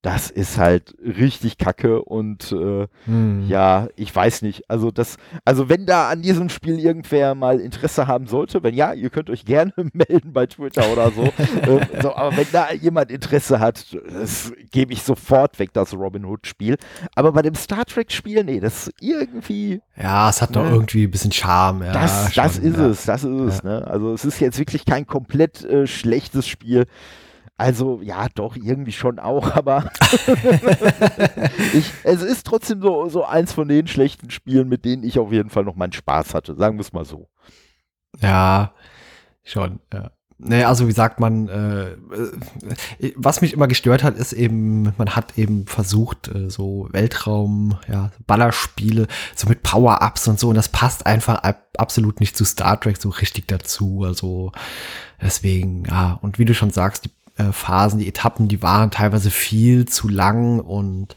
das 0.06 0.30
ist 0.30 0.60
halt 0.60 0.94
richtig 1.04 1.58
kacke 1.58 2.04
und 2.04 2.52
äh, 2.52 2.86
hm. 3.06 3.48
ja, 3.48 3.88
ich 3.96 4.16
weiß 4.16 4.44
nicht. 4.44 4.70
Also 4.70 4.92
das, 4.92 5.18
also 5.46 5.68
wenn 5.68 5.88
da 5.88 6.10
an 6.10 6.22
diesem 6.22 6.50
Spiel 6.50 6.78
irgendwer 6.80 7.34
mal 7.34 7.60
Interesse 7.60 8.06
haben 8.06 8.28
sollte, 8.28 8.62
wenn 8.62 8.76
ja, 8.76 8.94
ihr 8.94 9.10
könnt 9.10 9.32
euch 9.32 9.46
gerne 9.46 9.74
melden 9.94 10.32
bei 10.32 10.46
Twitter 10.46 10.88
oder 10.94 11.10
so. 11.10 11.24
äh, 11.72 12.02
so 12.04 12.16
aber 12.16 12.38
wenn 12.38 12.46
da 12.52 12.72
jemand 12.72 13.10
Interesse 13.10 13.60
hat, 13.60 13.98
das 14.08 14.54
gebe 14.70 14.94
ich 14.94 15.02
sofort 15.02 15.58
weg, 15.58 15.74
das 15.74 15.96
Robin 15.96 16.26
Hood 16.26 16.46
Spiel. 16.46 16.78
Aber 17.16 17.32
bei 17.32 17.42
dem 17.42 17.56
Star 17.56 17.84
Trek 17.84 18.12
Spiel, 18.12 18.44
nee, 18.44 18.60
das 18.60 18.92
irgendwie. 19.02 19.82
Ja, 20.00 20.30
es 20.30 20.40
hat 20.40 20.56
doch 20.56 20.66
ne, 20.66 20.70
irgendwie 20.70 21.06
ein 21.06 21.12
bisschen 21.12 21.32
Charme. 21.32 21.84
Ja, 21.84 21.94
das, 21.94 22.32
schon, 22.32 22.44
das 22.44 22.58
ist 22.60 22.78
ja. 22.78 22.88
es, 22.90 23.06
das 23.06 23.24
ist 23.24 23.42
es. 23.42 23.64
Ne? 23.64 23.88
Also 23.88 24.14
es 24.14 24.24
ist 24.24 24.40
jetzt 24.40 24.60
wirklich 24.60 24.86
kein 24.86 25.08
komplett 25.08 25.64
äh, 25.64 25.88
schlechtes 25.88 26.48
Spiel. 26.48 26.86
Also 27.58 28.02
ja, 28.02 28.28
doch, 28.36 28.56
irgendwie 28.58 28.92
schon 28.92 29.20
auch, 29.20 29.52
aber 29.56 29.92
ich, 31.74 31.92
es 32.04 32.22
ist 32.22 32.46
trotzdem 32.46 32.82
so, 32.82 33.08
so 33.10 33.24
eins 33.24 33.54
von 33.54 33.68
den 33.68 33.88
schlechten 33.88 34.30
Spielen, 34.30 34.68
mit 34.68 34.84
denen 34.84 35.04
ich 35.04 35.20
auf 35.20 35.32
jeden 35.32 35.50
Fall 35.50 35.64
noch 35.64 35.76
meinen 35.76 35.94
Spaß 35.94 36.34
hatte, 36.34 36.56
sagen 36.56 36.78
wir 36.78 36.82
es 36.82 36.94
mal 36.94 37.06
so. 37.06 37.30
Ja, 38.22 38.74
schon, 39.44 39.80
ja. 39.94 40.12
Nee, 40.38 40.66
also 40.66 40.90
wie 40.90 40.92
sagt 40.92 41.22
man, 41.22 41.48
äh, 41.48 41.92
äh, 41.92 43.14
was 43.16 43.40
mich 43.40 43.54
immer 43.54 43.70
gestört 43.70 44.04
hat, 44.04 44.18
ist 44.18 44.34
eben, 44.34 44.94
man 44.98 45.16
hat 45.16 45.38
eben 45.38 45.66
versucht, 45.66 46.28
äh, 46.28 46.50
so 46.50 46.90
Weltraum, 46.92 47.80
ja, 47.88 48.12
Ballerspiele, 48.28 49.08
so 49.34 49.48
mit 49.48 49.64
Power-Ups 49.64 50.28
und 50.28 50.38
so, 50.38 50.50
und 50.50 50.56
das 50.56 50.68
passt 50.68 51.06
einfach 51.06 51.36
ab, 51.36 51.64
absolut 51.78 52.20
nicht 52.20 52.36
zu 52.36 52.44
Star 52.44 52.78
Trek 52.78 52.98
so 52.98 53.10
richtig 53.10 53.48
dazu. 53.48 54.04
Also 54.06 54.52
deswegen, 55.22 55.86
ja, 55.86 56.20
und 56.22 56.38
wie 56.38 56.46
du 56.46 56.54
schon 56.54 56.72
sagst, 56.72 57.06
die 57.06 57.12
äh, 57.38 57.52
Phasen, 57.52 58.00
die 58.00 58.08
Etappen, 58.08 58.48
die 58.48 58.62
waren 58.62 58.92
teilweise 58.92 59.32
viel 59.32 59.86
zu 59.86 60.08
lang 60.08 60.60
und 60.60 61.16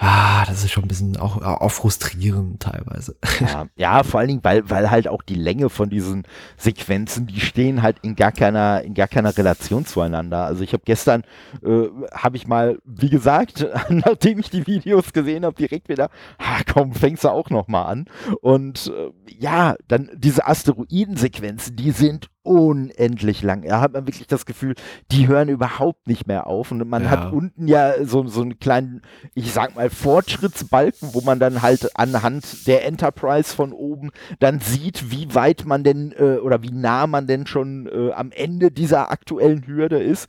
ah, 0.00 0.44
das 0.46 0.64
ist 0.64 0.72
schon 0.72 0.84
ein 0.84 0.88
bisschen 0.88 1.18
auch, 1.18 1.42
auch 1.42 1.70
frustrierend 1.70 2.60
teilweise. 2.60 3.16
Ja, 3.40 3.66
ja, 3.76 4.02
vor 4.02 4.20
allen 4.20 4.28
Dingen, 4.28 4.44
weil, 4.44 4.68
weil 4.68 4.90
halt 4.90 5.08
auch 5.08 5.22
die 5.22 5.34
Länge 5.34 5.70
von 5.70 5.88
diesen 5.88 6.24
Sequenzen, 6.58 7.26
die 7.26 7.40
stehen 7.40 7.82
halt 7.82 7.98
in 8.02 8.16
gar 8.16 8.32
keiner, 8.32 8.82
in 8.82 8.92
gar 8.94 9.08
keiner 9.08 9.36
Relation 9.36 9.86
zueinander. 9.86 10.44
Also 10.44 10.62
ich 10.62 10.72
habe 10.72 10.82
gestern, 10.84 11.22
äh, 11.64 11.88
habe 12.12 12.36
ich 12.36 12.46
mal, 12.46 12.78
wie 12.84 13.08
gesagt, 13.08 13.66
nachdem 13.88 14.38
ich 14.40 14.50
die 14.50 14.66
Videos 14.66 15.12
gesehen 15.12 15.44
habe, 15.44 15.56
direkt 15.56 15.88
wieder, 15.88 16.10
ah, 16.38 16.60
komm, 16.70 16.92
fängst 16.92 17.24
du 17.24 17.28
auch 17.28 17.50
noch 17.50 17.68
mal 17.68 17.84
an. 17.84 18.06
Und 18.40 18.92
äh, 18.94 19.10
ja, 19.38 19.76
dann 19.88 20.10
diese 20.14 20.46
Asteroidensequenzen, 20.46 21.76
die 21.76 21.92
sind 21.92 22.28
unendlich 22.42 23.42
lang. 23.42 23.62
Er 23.62 23.80
hat 23.80 23.92
man 23.92 24.06
wirklich 24.06 24.26
das 24.26 24.46
Gefühl, 24.46 24.74
die 25.10 25.28
hören 25.28 25.48
überhaupt 25.48 26.06
nicht 26.06 26.26
mehr 26.26 26.46
auf. 26.46 26.70
Und 26.70 26.88
man 26.88 27.04
ja. 27.04 27.10
hat 27.10 27.32
unten 27.32 27.68
ja 27.68 28.04
so, 28.04 28.26
so 28.26 28.42
einen 28.42 28.58
kleinen, 28.58 29.02
ich 29.34 29.52
sag 29.52 29.76
mal, 29.76 29.90
Fortschrittsbalken, 29.90 31.10
wo 31.12 31.20
man 31.20 31.38
dann 31.38 31.62
halt 31.62 31.96
anhand 31.98 32.66
der 32.66 32.86
Enterprise 32.86 33.54
von 33.54 33.72
oben 33.72 34.10
dann 34.38 34.60
sieht, 34.60 35.10
wie 35.10 35.34
weit 35.34 35.64
man 35.66 35.84
denn 35.84 36.12
äh, 36.18 36.38
oder 36.38 36.62
wie 36.62 36.72
nah 36.72 37.06
man 37.06 37.26
denn 37.26 37.46
schon 37.46 37.86
äh, 37.86 38.12
am 38.12 38.32
Ende 38.32 38.70
dieser 38.70 39.10
aktuellen 39.10 39.66
Hürde 39.66 40.02
ist. 40.02 40.28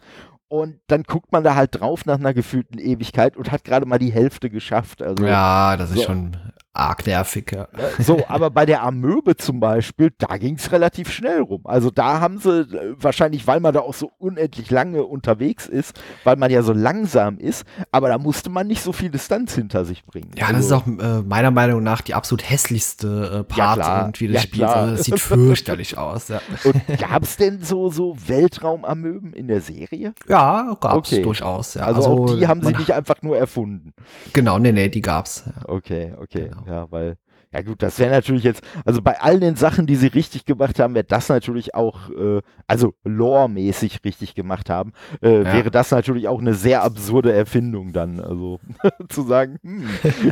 Und 0.49 0.81
dann 0.87 1.03
guckt 1.03 1.31
man 1.31 1.45
da 1.45 1.55
halt 1.55 1.79
drauf 1.79 2.05
nach 2.05 2.19
einer 2.19 2.33
gefühlten 2.33 2.77
Ewigkeit 2.77 3.37
und 3.37 3.53
hat 3.53 3.63
gerade 3.63 3.85
mal 3.85 3.99
die 3.99 4.11
Hälfte 4.11 4.49
geschafft. 4.49 5.01
Also, 5.01 5.25
ja, 5.25 5.77
das 5.77 5.91
ist 5.91 5.99
so. 5.99 6.03
schon 6.03 6.35
arg 6.73 7.05
nervig, 7.05 7.51
ja. 7.51 7.67
So, 7.99 8.23
aber 8.27 8.49
bei 8.49 8.65
der 8.65 8.83
Amöbe 8.83 9.35
zum 9.35 9.59
Beispiel, 9.59 10.11
da 10.17 10.37
ging 10.37 10.55
es 10.55 10.71
relativ 10.71 11.11
schnell 11.11 11.41
rum. 11.41 11.61
Also 11.65 11.91
da 11.91 12.21
haben 12.21 12.39
sie 12.39 12.61
äh, 12.61 12.95
wahrscheinlich, 12.97 13.45
weil 13.45 13.59
man 13.59 13.73
da 13.73 13.81
auch 13.81 13.93
so 13.93 14.11
unendlich 14.19 14.71
lange 14.71 15.03
unterwegs 15.03 15.67
ist, 15.67 15.99
weil 16.23 16.37
man 16.37 16.49
ja 16.49 16.63
so 16.63 16.71
langsam 16.71 17.37
ist, 17.37 17.65
aber 17.91 18.07
da 18.07 18.17
musste 18.17 18.49
man 18.49 18.67
nicht 18.67 18.81
so 18.81 18.93
viel 18.93 19.09
Distanz 19.09 19.53
hinter 19.53 19.83
sich 19.83 20.05
bringen. 20.05 20.31
Ja, 20.37 20.47
also, 20.47 20.57
das 20.57 20.65
ist 20.65 20.71
auch 20.71 20.87
äh, 20.87 21.21
meiner 21.23 21.51
Meinung 21.51 21.83
nach 21.83 22.01
die 22.01 22.13
absolut 22.13 22.49
hässlichste 22.49 23.41
äh, 23.41 23.43
Part 23.43 23.77
ja, 23.79 23.99
irgendwie 24.01 24.27
des 24.27 24.35
ja, 24.35 24.41
Spiels. 24.41 24.71
Also, 24.71 24.95
das 24.95 25.05
sieht 25.05 25.19
fürchterlich 25.19 25.97
aus, 25.97 26.29
ja. 26.29 26.41
Und 26.63 26.99
gab 26.99 27.23
es 27.23 27.35
denn 27.35 27.61
so, 27.61 27.89
so 27.89 28.15
Weltraumamöben 28.27 29.33
in 29.33 29.47
der 29.49 29.59
Serie? 29.59 30.13
Ja, 30.29 30.77
gab 30.79 31.03
es 31.05 31.11
okay. 31.11 31.21
durchaus, 31.21 31.73
ja. 31.73 31.83
Also, 31.83 32.23
also 32.23 32.37
die 32.37 32.47
haben 32.47 32.63
sie 32.63 32.71
nicht 32.71 32.93
einfach 32.93 33.21
nur 33.21 33.37
erfunden. 33.37 33.93
Genau, 34.31 34.57
nee, 34.57 34.71
nee, 34.71 34.87
die 34.87 35.01
gab's. 35.01 35.43
Ja. 35.45 35.69
Okay, 35.69 36.13
okay. 36.21 36.47
Genau. 36.49 36.60
Ja, 36.67 36.91
weil, 36.91 37.17
ja 37.53 37.61
gut, 37.61 37.81
das 37.81 37.99
wäre 37.99 38.11
natürlich 38.11 38.43
jetzt, 38.43 38.63
also 38.85 39.01
bei 39.01 39.19
all 39.19 39.39
den 39.39 39.55
Sachen, 39.55 39.85
die 39.87 39.95
sie 39.95 40.07
richtig 40.07 40.45
gemacht 40.45 40.79
haben, 40.79 40.95
wäre 40.95 41.05
das 41.05 41.29
natürlich 41.29 41.75
auch, 41.75 42.09
äh, 42.09 42.41
also 42.67 42.93
lore-mäßig 43.03 43.99
richtig 44.05 44.35
gemacht 44.35 44.69
haben, 44.69 44.93
äh, 45.21 45.43
ja. 45.43 45.53
wäre 45.53 45.71
das 45.71 45.91
natürlich 45.91 46.27
auch 46.27 46.39
eine 46.39 46.53
sehr 46.53 46.83
absurde 46.83 47.33
Erfindung 47.33 47.93
dann. 47.93 48.19
Also 48.19 48.59
zu 49.09 49.23
sagen, 49.23 49.59
hm, 49.63 49.87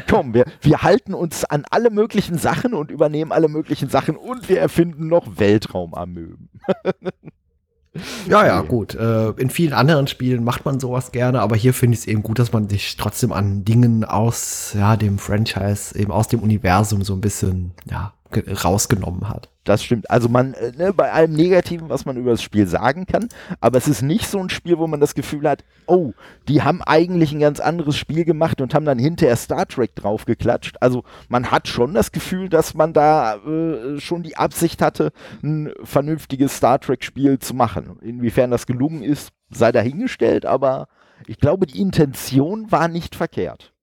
komm, 0.09 0.33
wir, 0.33 0.45
wir 0.61 0.81
halten 0.81 1.13
uns 1.13 1.45
an 1.45 1.65
alle 1.69 1.89
möglichen 1.89 2.37
Sachen 2.37 2.73
und 2.73 2.91
übernehmen 2.91 3.31
alle 3.31 3.49
möglichen 3.49 3.89
Sachen 3.89 4.15
und 4.15 4.49
wir 4.49 4.59
erfinden 4.59 5.07
noch 5.07 5.39
Weltraumamöben. 5.39 6.49
Ja, 8.27 8.45
ja, 8.45 8.61
gut. 8.61 8.95
Äh, 8.95 9.29
in 9.31 9.49
vielen 9.49 9.73
anderen 9.73 10.07
Spielen 10.07 10.43
macht 10.43 10.65
man 10.65 10.79
sowas 10.79 11.11
gerne, 11.11 11.41
aber 11.41 11.55
hier 11.55 11.73
finde 11.73 11.95
ich 11.95 12.01
es 12.01 12.07
eben 12.07 12.21
gut, 12.21 12.39
dass 12.39 12.53
man 12.53 12.69
sich 12.69 12.97
trotzdem 12.97 13.31
an 13.31 13.65
Dingen 13.65 14.03
aus 14.03 14.73
ja, 14.77 14.95
dem 14.95 15.17
Franchise, 15.17 15.97
eben 15.97 16.11
aus 16.11 16.27
dem 16.27 16.41
Universum 16.41 17.03
so 17.03 17.13
ein 17.13 17.21
bisschen 17.21 17.71
ja, 17.89 18.13
rausgenommen 18.63 19.29
hat. 19.29 19.49
Das 19.63 19.83
stimmt. 19.83 20.09
Also 20.09 20.29
man, 20.29 20.53
äh, 20.53 20.71
ne, 20.77 20.93
bei 20.93 21.11
allem 21.11 21.33
Negativen, 21.33 21.89
was 21.89 22.05
man 22.05 22.17
über 22.17 22.31
das 22.31 22.41
Spiel 22.41 22.65
sagen 22.67 23.05
kann, 23.05 23.29
aber 23.59 23.77
es 23.77 23.87
ist 23.87 24.01
nicht 24.01 24.27
so 24.27 24.39
ein 24.39 24.49
Spiel, 24.49 24.77
wo 24.77 24.87
man 24.87 24.99
das 24.99 25.13
Gefühl 25.13 25.47
hat, 25.47 25.63
oh, 25.85 26.13
die 26.47 26.63
haben 26.63 26.81
eigentlich 26.81 27.31
ein 27.31 27.39
ganz 27.39 27.59
anderes 27.59 27.97
Spiel 27.97 28.25
gemacht 28.25 28.61
und 28.61 28.73
haben 28.73 28.85
dann 28.85 28.97
hinterher 28.97 29.35
Star 29.35 29.67
Trek 29.67 29.95
draufgeklatscht. 29.95 30.77
Also 30.81 31.03
man 31.27 31.51
hat 31.51 31.67
schon 31.67 31.93
das 31.93 32.11
Gefühl, 32.11 32.49
dass 32.49 32.73
man 32.73 32.93
da 32.93 33.35
äh, 33.35 33.99
schon 33.99 34.23
die 34.23 34.37
Absicht 34.37 34.81
hatte, 34.81 35.11
ein 35.43 35.71
vernünftiges 35.83 36.57
Star 36.57 36.79
Trek-Spiel 36.79 37.39
zu 37.39 37.53
machen. 37.53 37.99
Inwiefern 38.01 38.51
das 38.51 38.65
gelungen 38.65 39.03
ist, 39.03 39.29
sei 39.51 39.71
dahingestellt, 39.71 40.45
aber 40.45 40.87
ich 41.27 41.37
glaube, 41.37 41.67
die 41.67 41.81
Intention 41.81 42.71
war 42.71 42.87
nicht 42.87 43.15
verkehrt. 43.15 43.73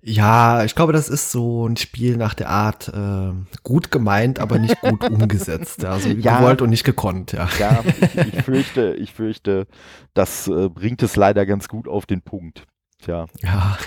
Ja, 0.00 0.64
ich 0.64 0.76
glaube, 0.76 0.92
das 0.92 1.08
ist 1.08 1.32
so 1.32 1.66
ein 1.66 1.76
Spiel 1.76 2.16
nach 2.16 2.34
der 2.34 2.50
Art 2.50 2.88
äh, 2.88 3.32
gut 3.64 3.90
gemeint, 3.90 4.38
aber 4.38 4.58
nicht 4.58 4.80
gut 4.80 5.04
umgesetzt. 5.10 5.84
Also 5.84 6.08
ja, 6.10 6.38
gewollt 6.38 6.62
und 6.62 6.70
nicht 6.70 6.84
gekonnt, 6.84 7.32
ja. 7.32 7.48
Ja, 7.58 7.82
ich, 7.84 8.34
ich 8.34 8.42
fürchte, 8.42 8.94
ich 8.94 9.12
fürchte, 9.12 9.66
das 10.14 10.46
äh, 10.46 10.68
bringt 10.68 11.02
es 11.02 11.16
leider 11.16 11.46
ganz 11.46 11.68
gut 11.68 11.88
auf 11.88 12.06
den 12.06 12.22
Punkt. 12.22 12.64
Tja. 13.00 13.26
Ja. 13.42 13.78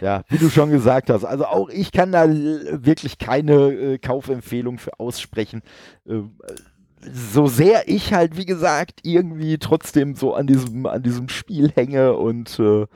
ja, 0.00 0.22
wie 0.28 0.38
du 0.38 0.48
schon 0.48 0.70
gesagt 0.70 1.10
hast. 1.10 1.24
Also 1.24 1.46
auch 1.46 1.68
ich 1.68 1.92
kann 1.92 2.12
da 2.12 2.26
wirklich 2.28 3.18
keine 3.18 3.72
äh, 3.72 3.98
Kaufempfehlung 3.98 4.78
für 4.78 4.98
aussprechen. 4.98 5.62
Äh, 6.08 6.22
so 7.12 7.46
sehr 7.46 7.88
ich 7.88 8.14
halt, 8.14 8.36
wie 8.36 8.46
gesagt, 8.46 9.00
irgendwie 9.02 9.58
trotzdem 9.58 10.14
so 10.14 10.34
an 10.34 10.46
diesem, 10.46 10.86
an 10.86 11.02
diesem 11.02 11.28
Spiel 11.28 11.70
hänge 11.74 12.14
und 12.14 12.58
äh, 12.58 12.86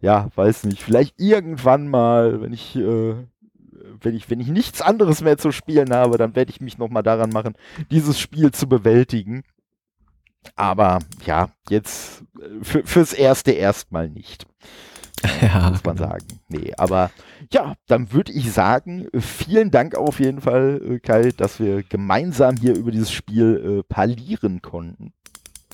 ja, 0.00 0.28
weiß 0.34 0.64
nicht, 0.64 0.82
vielleicht 0.82 1.20
irgendwann 1.20 1.88
mal, 1.88 2.40
wenn 2.40 2.52
ich, 2.52 2.76
äh, 2.76 3.14
wenn 4.00 4.14
ich, 4.14 4.28
wenn 4.30 4.40
ich 4.40 4.48
nichts 4.48 4.82
anderes 4.82 5.22
mehr 5.22 5.38
zu 5.38 5.52
spielen 5.52 5.92
habe, 5.92 6.18
dann 6.18 6.36
werde 6.36 6.50
ich 6.50 6.60
mich 6.60 6.78
nochmal 6.78 7.02
daran 7.02 7.30
machen, 7.30 7.54
dieses 7.90 8.18
Spiel 8.18 8.52
zu 8.52 8.68
bewältigen. 8.68 9.42
Aber 10.54 11.00
ja, 11.24 11.48
jetzt 11.68 12.22
äh, 12.40 12.62
für, 12.62 12.84
fürs 12.84 13.12
erste 13.12 13.52
erstmal 13.52 14.08
nicht. 14.08 14.46
ja, 15.42 15.70
muss 15.70 15.82
man 15.84 15.96
genau. 15.96 16.10
sagen. 16.10 16.26
Nee, 16.48 16.72
aber 16.76 17.10
ja, 17.52 17.74
dann 17.86 18.12
würde 18.12 18.32
ich 18.32 18.52
sagen, 18.52 19.08
vielen 19.18 19.70
Dank 19.70 19.94
auf 19.94 20.20
jeden 20.20 20.40
Fall, 20.40 20.80
äh, 20.84 20.98
Kai, 20.98 21.32
dass 21.36 21.58
wir 21.58 21.82
gemeinsam 21.82 22.56
hier 22.56 22.76
über 22.76 22.90
dieses 22.90 23.12
Spiel 23.12 23.80
äh, 23.80 23.82
parlieren 23.82 24.62
konnten. 24.62 25.12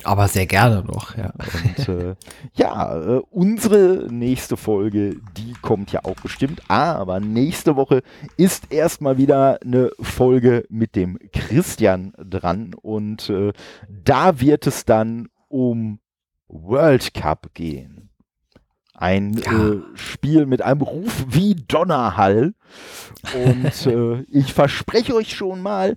Aber 0.05 0.29
sehr 0.29 0.47
gerne 0.47 0.85
noch, 0.85 1.17
ja. 1.17 1.33
Und 1.77 1.88
äh, 1.88 2.15
ja, 2.55 3.17
äh, 3.17 3.23
unsere 3.31 4.07
nächste 4.11 4.57
Folge, 4.57 5.17
die 5.37 5.55
kommt 5.62 5.93
ja 5.93 6.01
auch 6.05 6.17
bestimmt. 6.17 6.62
Aber 6.69 7.21
nächste 7.21 7.77
Woche 7.77 8.03
ist 8.37 8.73
erstmal 8.73 9.19
wieder 9.19 9.61
eine 9.62 9.91
Folge 10.01 10.65
mit 10.69 10.97
dem 10.97 11.19
Christian 11.33 12.12
dran. 12.19 12.75
Und 12.75 13.31
äh, 13.31 13.53
da 13.88 14.41
wird 14.41 14.67
es 14.67 14.85
dann 14.85 15.29
um 15.49 16.01
World 16.49 17.15
Cup 17.15 17.55
gehen. 17.55 18.11
Ein 18.95 19.35
ja. 19.35 19.53
äh, 19.53 19.81
Spiel 19.95 20.47
mit 20.47 20.62
einem 20.62 20.83
Ruf 20.83 21.25
wie 21.29 21.55
Donnerhall. 21.57 22.55
Und 23.35 23.87
äh, 23.87 24.23
ich 24.31 24.53
verspreche 24.53 25.15
euch 25.15 25.35
schon 25.35 25.61
mal, 25.61 25.97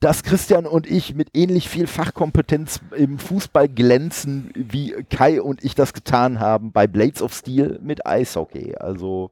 dass 0.00 0.22
Christian 0.22 0.66
und 0.66 0.90
ich 0.90 1.14
mit 1.14 1.28
ähnlich 1.34 1.68
viel 1.68 1.86
Fachkompetenz 1.86 2.80
im 2.96 3.18
Fußball 3.18 3.68
glänzen, 3.68 4.50
wie 4.54 4.92
Kai 5.10 5.42
und 5.42 5.62
ich 5.62 5.74
das 5.74 5.92
getan 5.92 6.40
haben 6.40 6.72
bei 6.72 6.86
Blades 6.86 7.20
of 7.20 7.34
Steel 7.34 7.78
mit 7.82 8.06
Eishockey. 8.06 8.76
Also. 8.76 9.30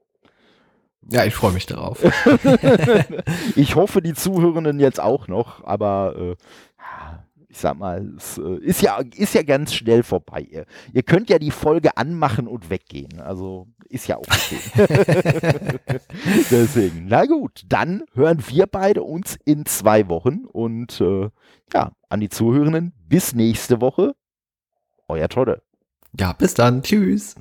Ja, 1.10 1.24
ich 1.24 1.34
freue 1.34 1.52
mich 1.52 1.64
darauf. 1.64 2.04
ich 3.56 3.76
hoffe, 3.76 4.02
die 4.02 4.12
Zuhörenden 4.12 4.78
jetzt 4.78 5.00
auch 5.00 5.26
noch, 5.26 5.64
aber 5.64 6.14
äh, 6.18 6.36
ich 7.58 7.62
sag 7.62 7.76
mal, 7.76 8.14
es 8.16 8.38
äh, 8.38 8.58
ist 8.60 8.82
ja, 8.82 9.00
ist 9.16 9.34
ja 9.34 9.42
ganz 9.42 9.74
schnell 9.74 10.04
vorbei. 10.04 10.46
Ihr, 10.48 10.64
ihr 10.92 11.02
könnt 11.02 11.28
ja 11.28 11.40
die 11.40 11.50
Folge 11.50 11.96
anmachen 11.96 12.46
und 12.46 12.70
weggehen. 12.70 13.20
Also 13.20 13.66
ist 13.88 14.06
ja 14.06 14.16
auch 14.16 14.22
okay. 14.22 14.60
Deswegen, 16.52 17.06
na 17.08 17.24
gut, 17.24 17.62
dann 17.66 18.04
hören 18.14 18.44
wir 18.46 18.68
beide 18.68 19.02
uns 19.02 19.36
in 19.44 19.66
zwei 19.66 20.08
Wochen 20.08 20.44
und 20.44 21.00
äh, 21.00 21.30
ja, 21.74 21.90
an 22.08 22.20
die 22.20 22.28
Zuhörenden, 22.28 22.92
bis 23.08 23.34
nächste 23.34 23.80
Woche. 23.80 24.14
Euer 25.08 25.28
Todde. 25.28 25.60
Ja, 26.16 26.34
bis 26.34 26.54
dann. 26.54 26.82
Tschüss. 26.82 27.34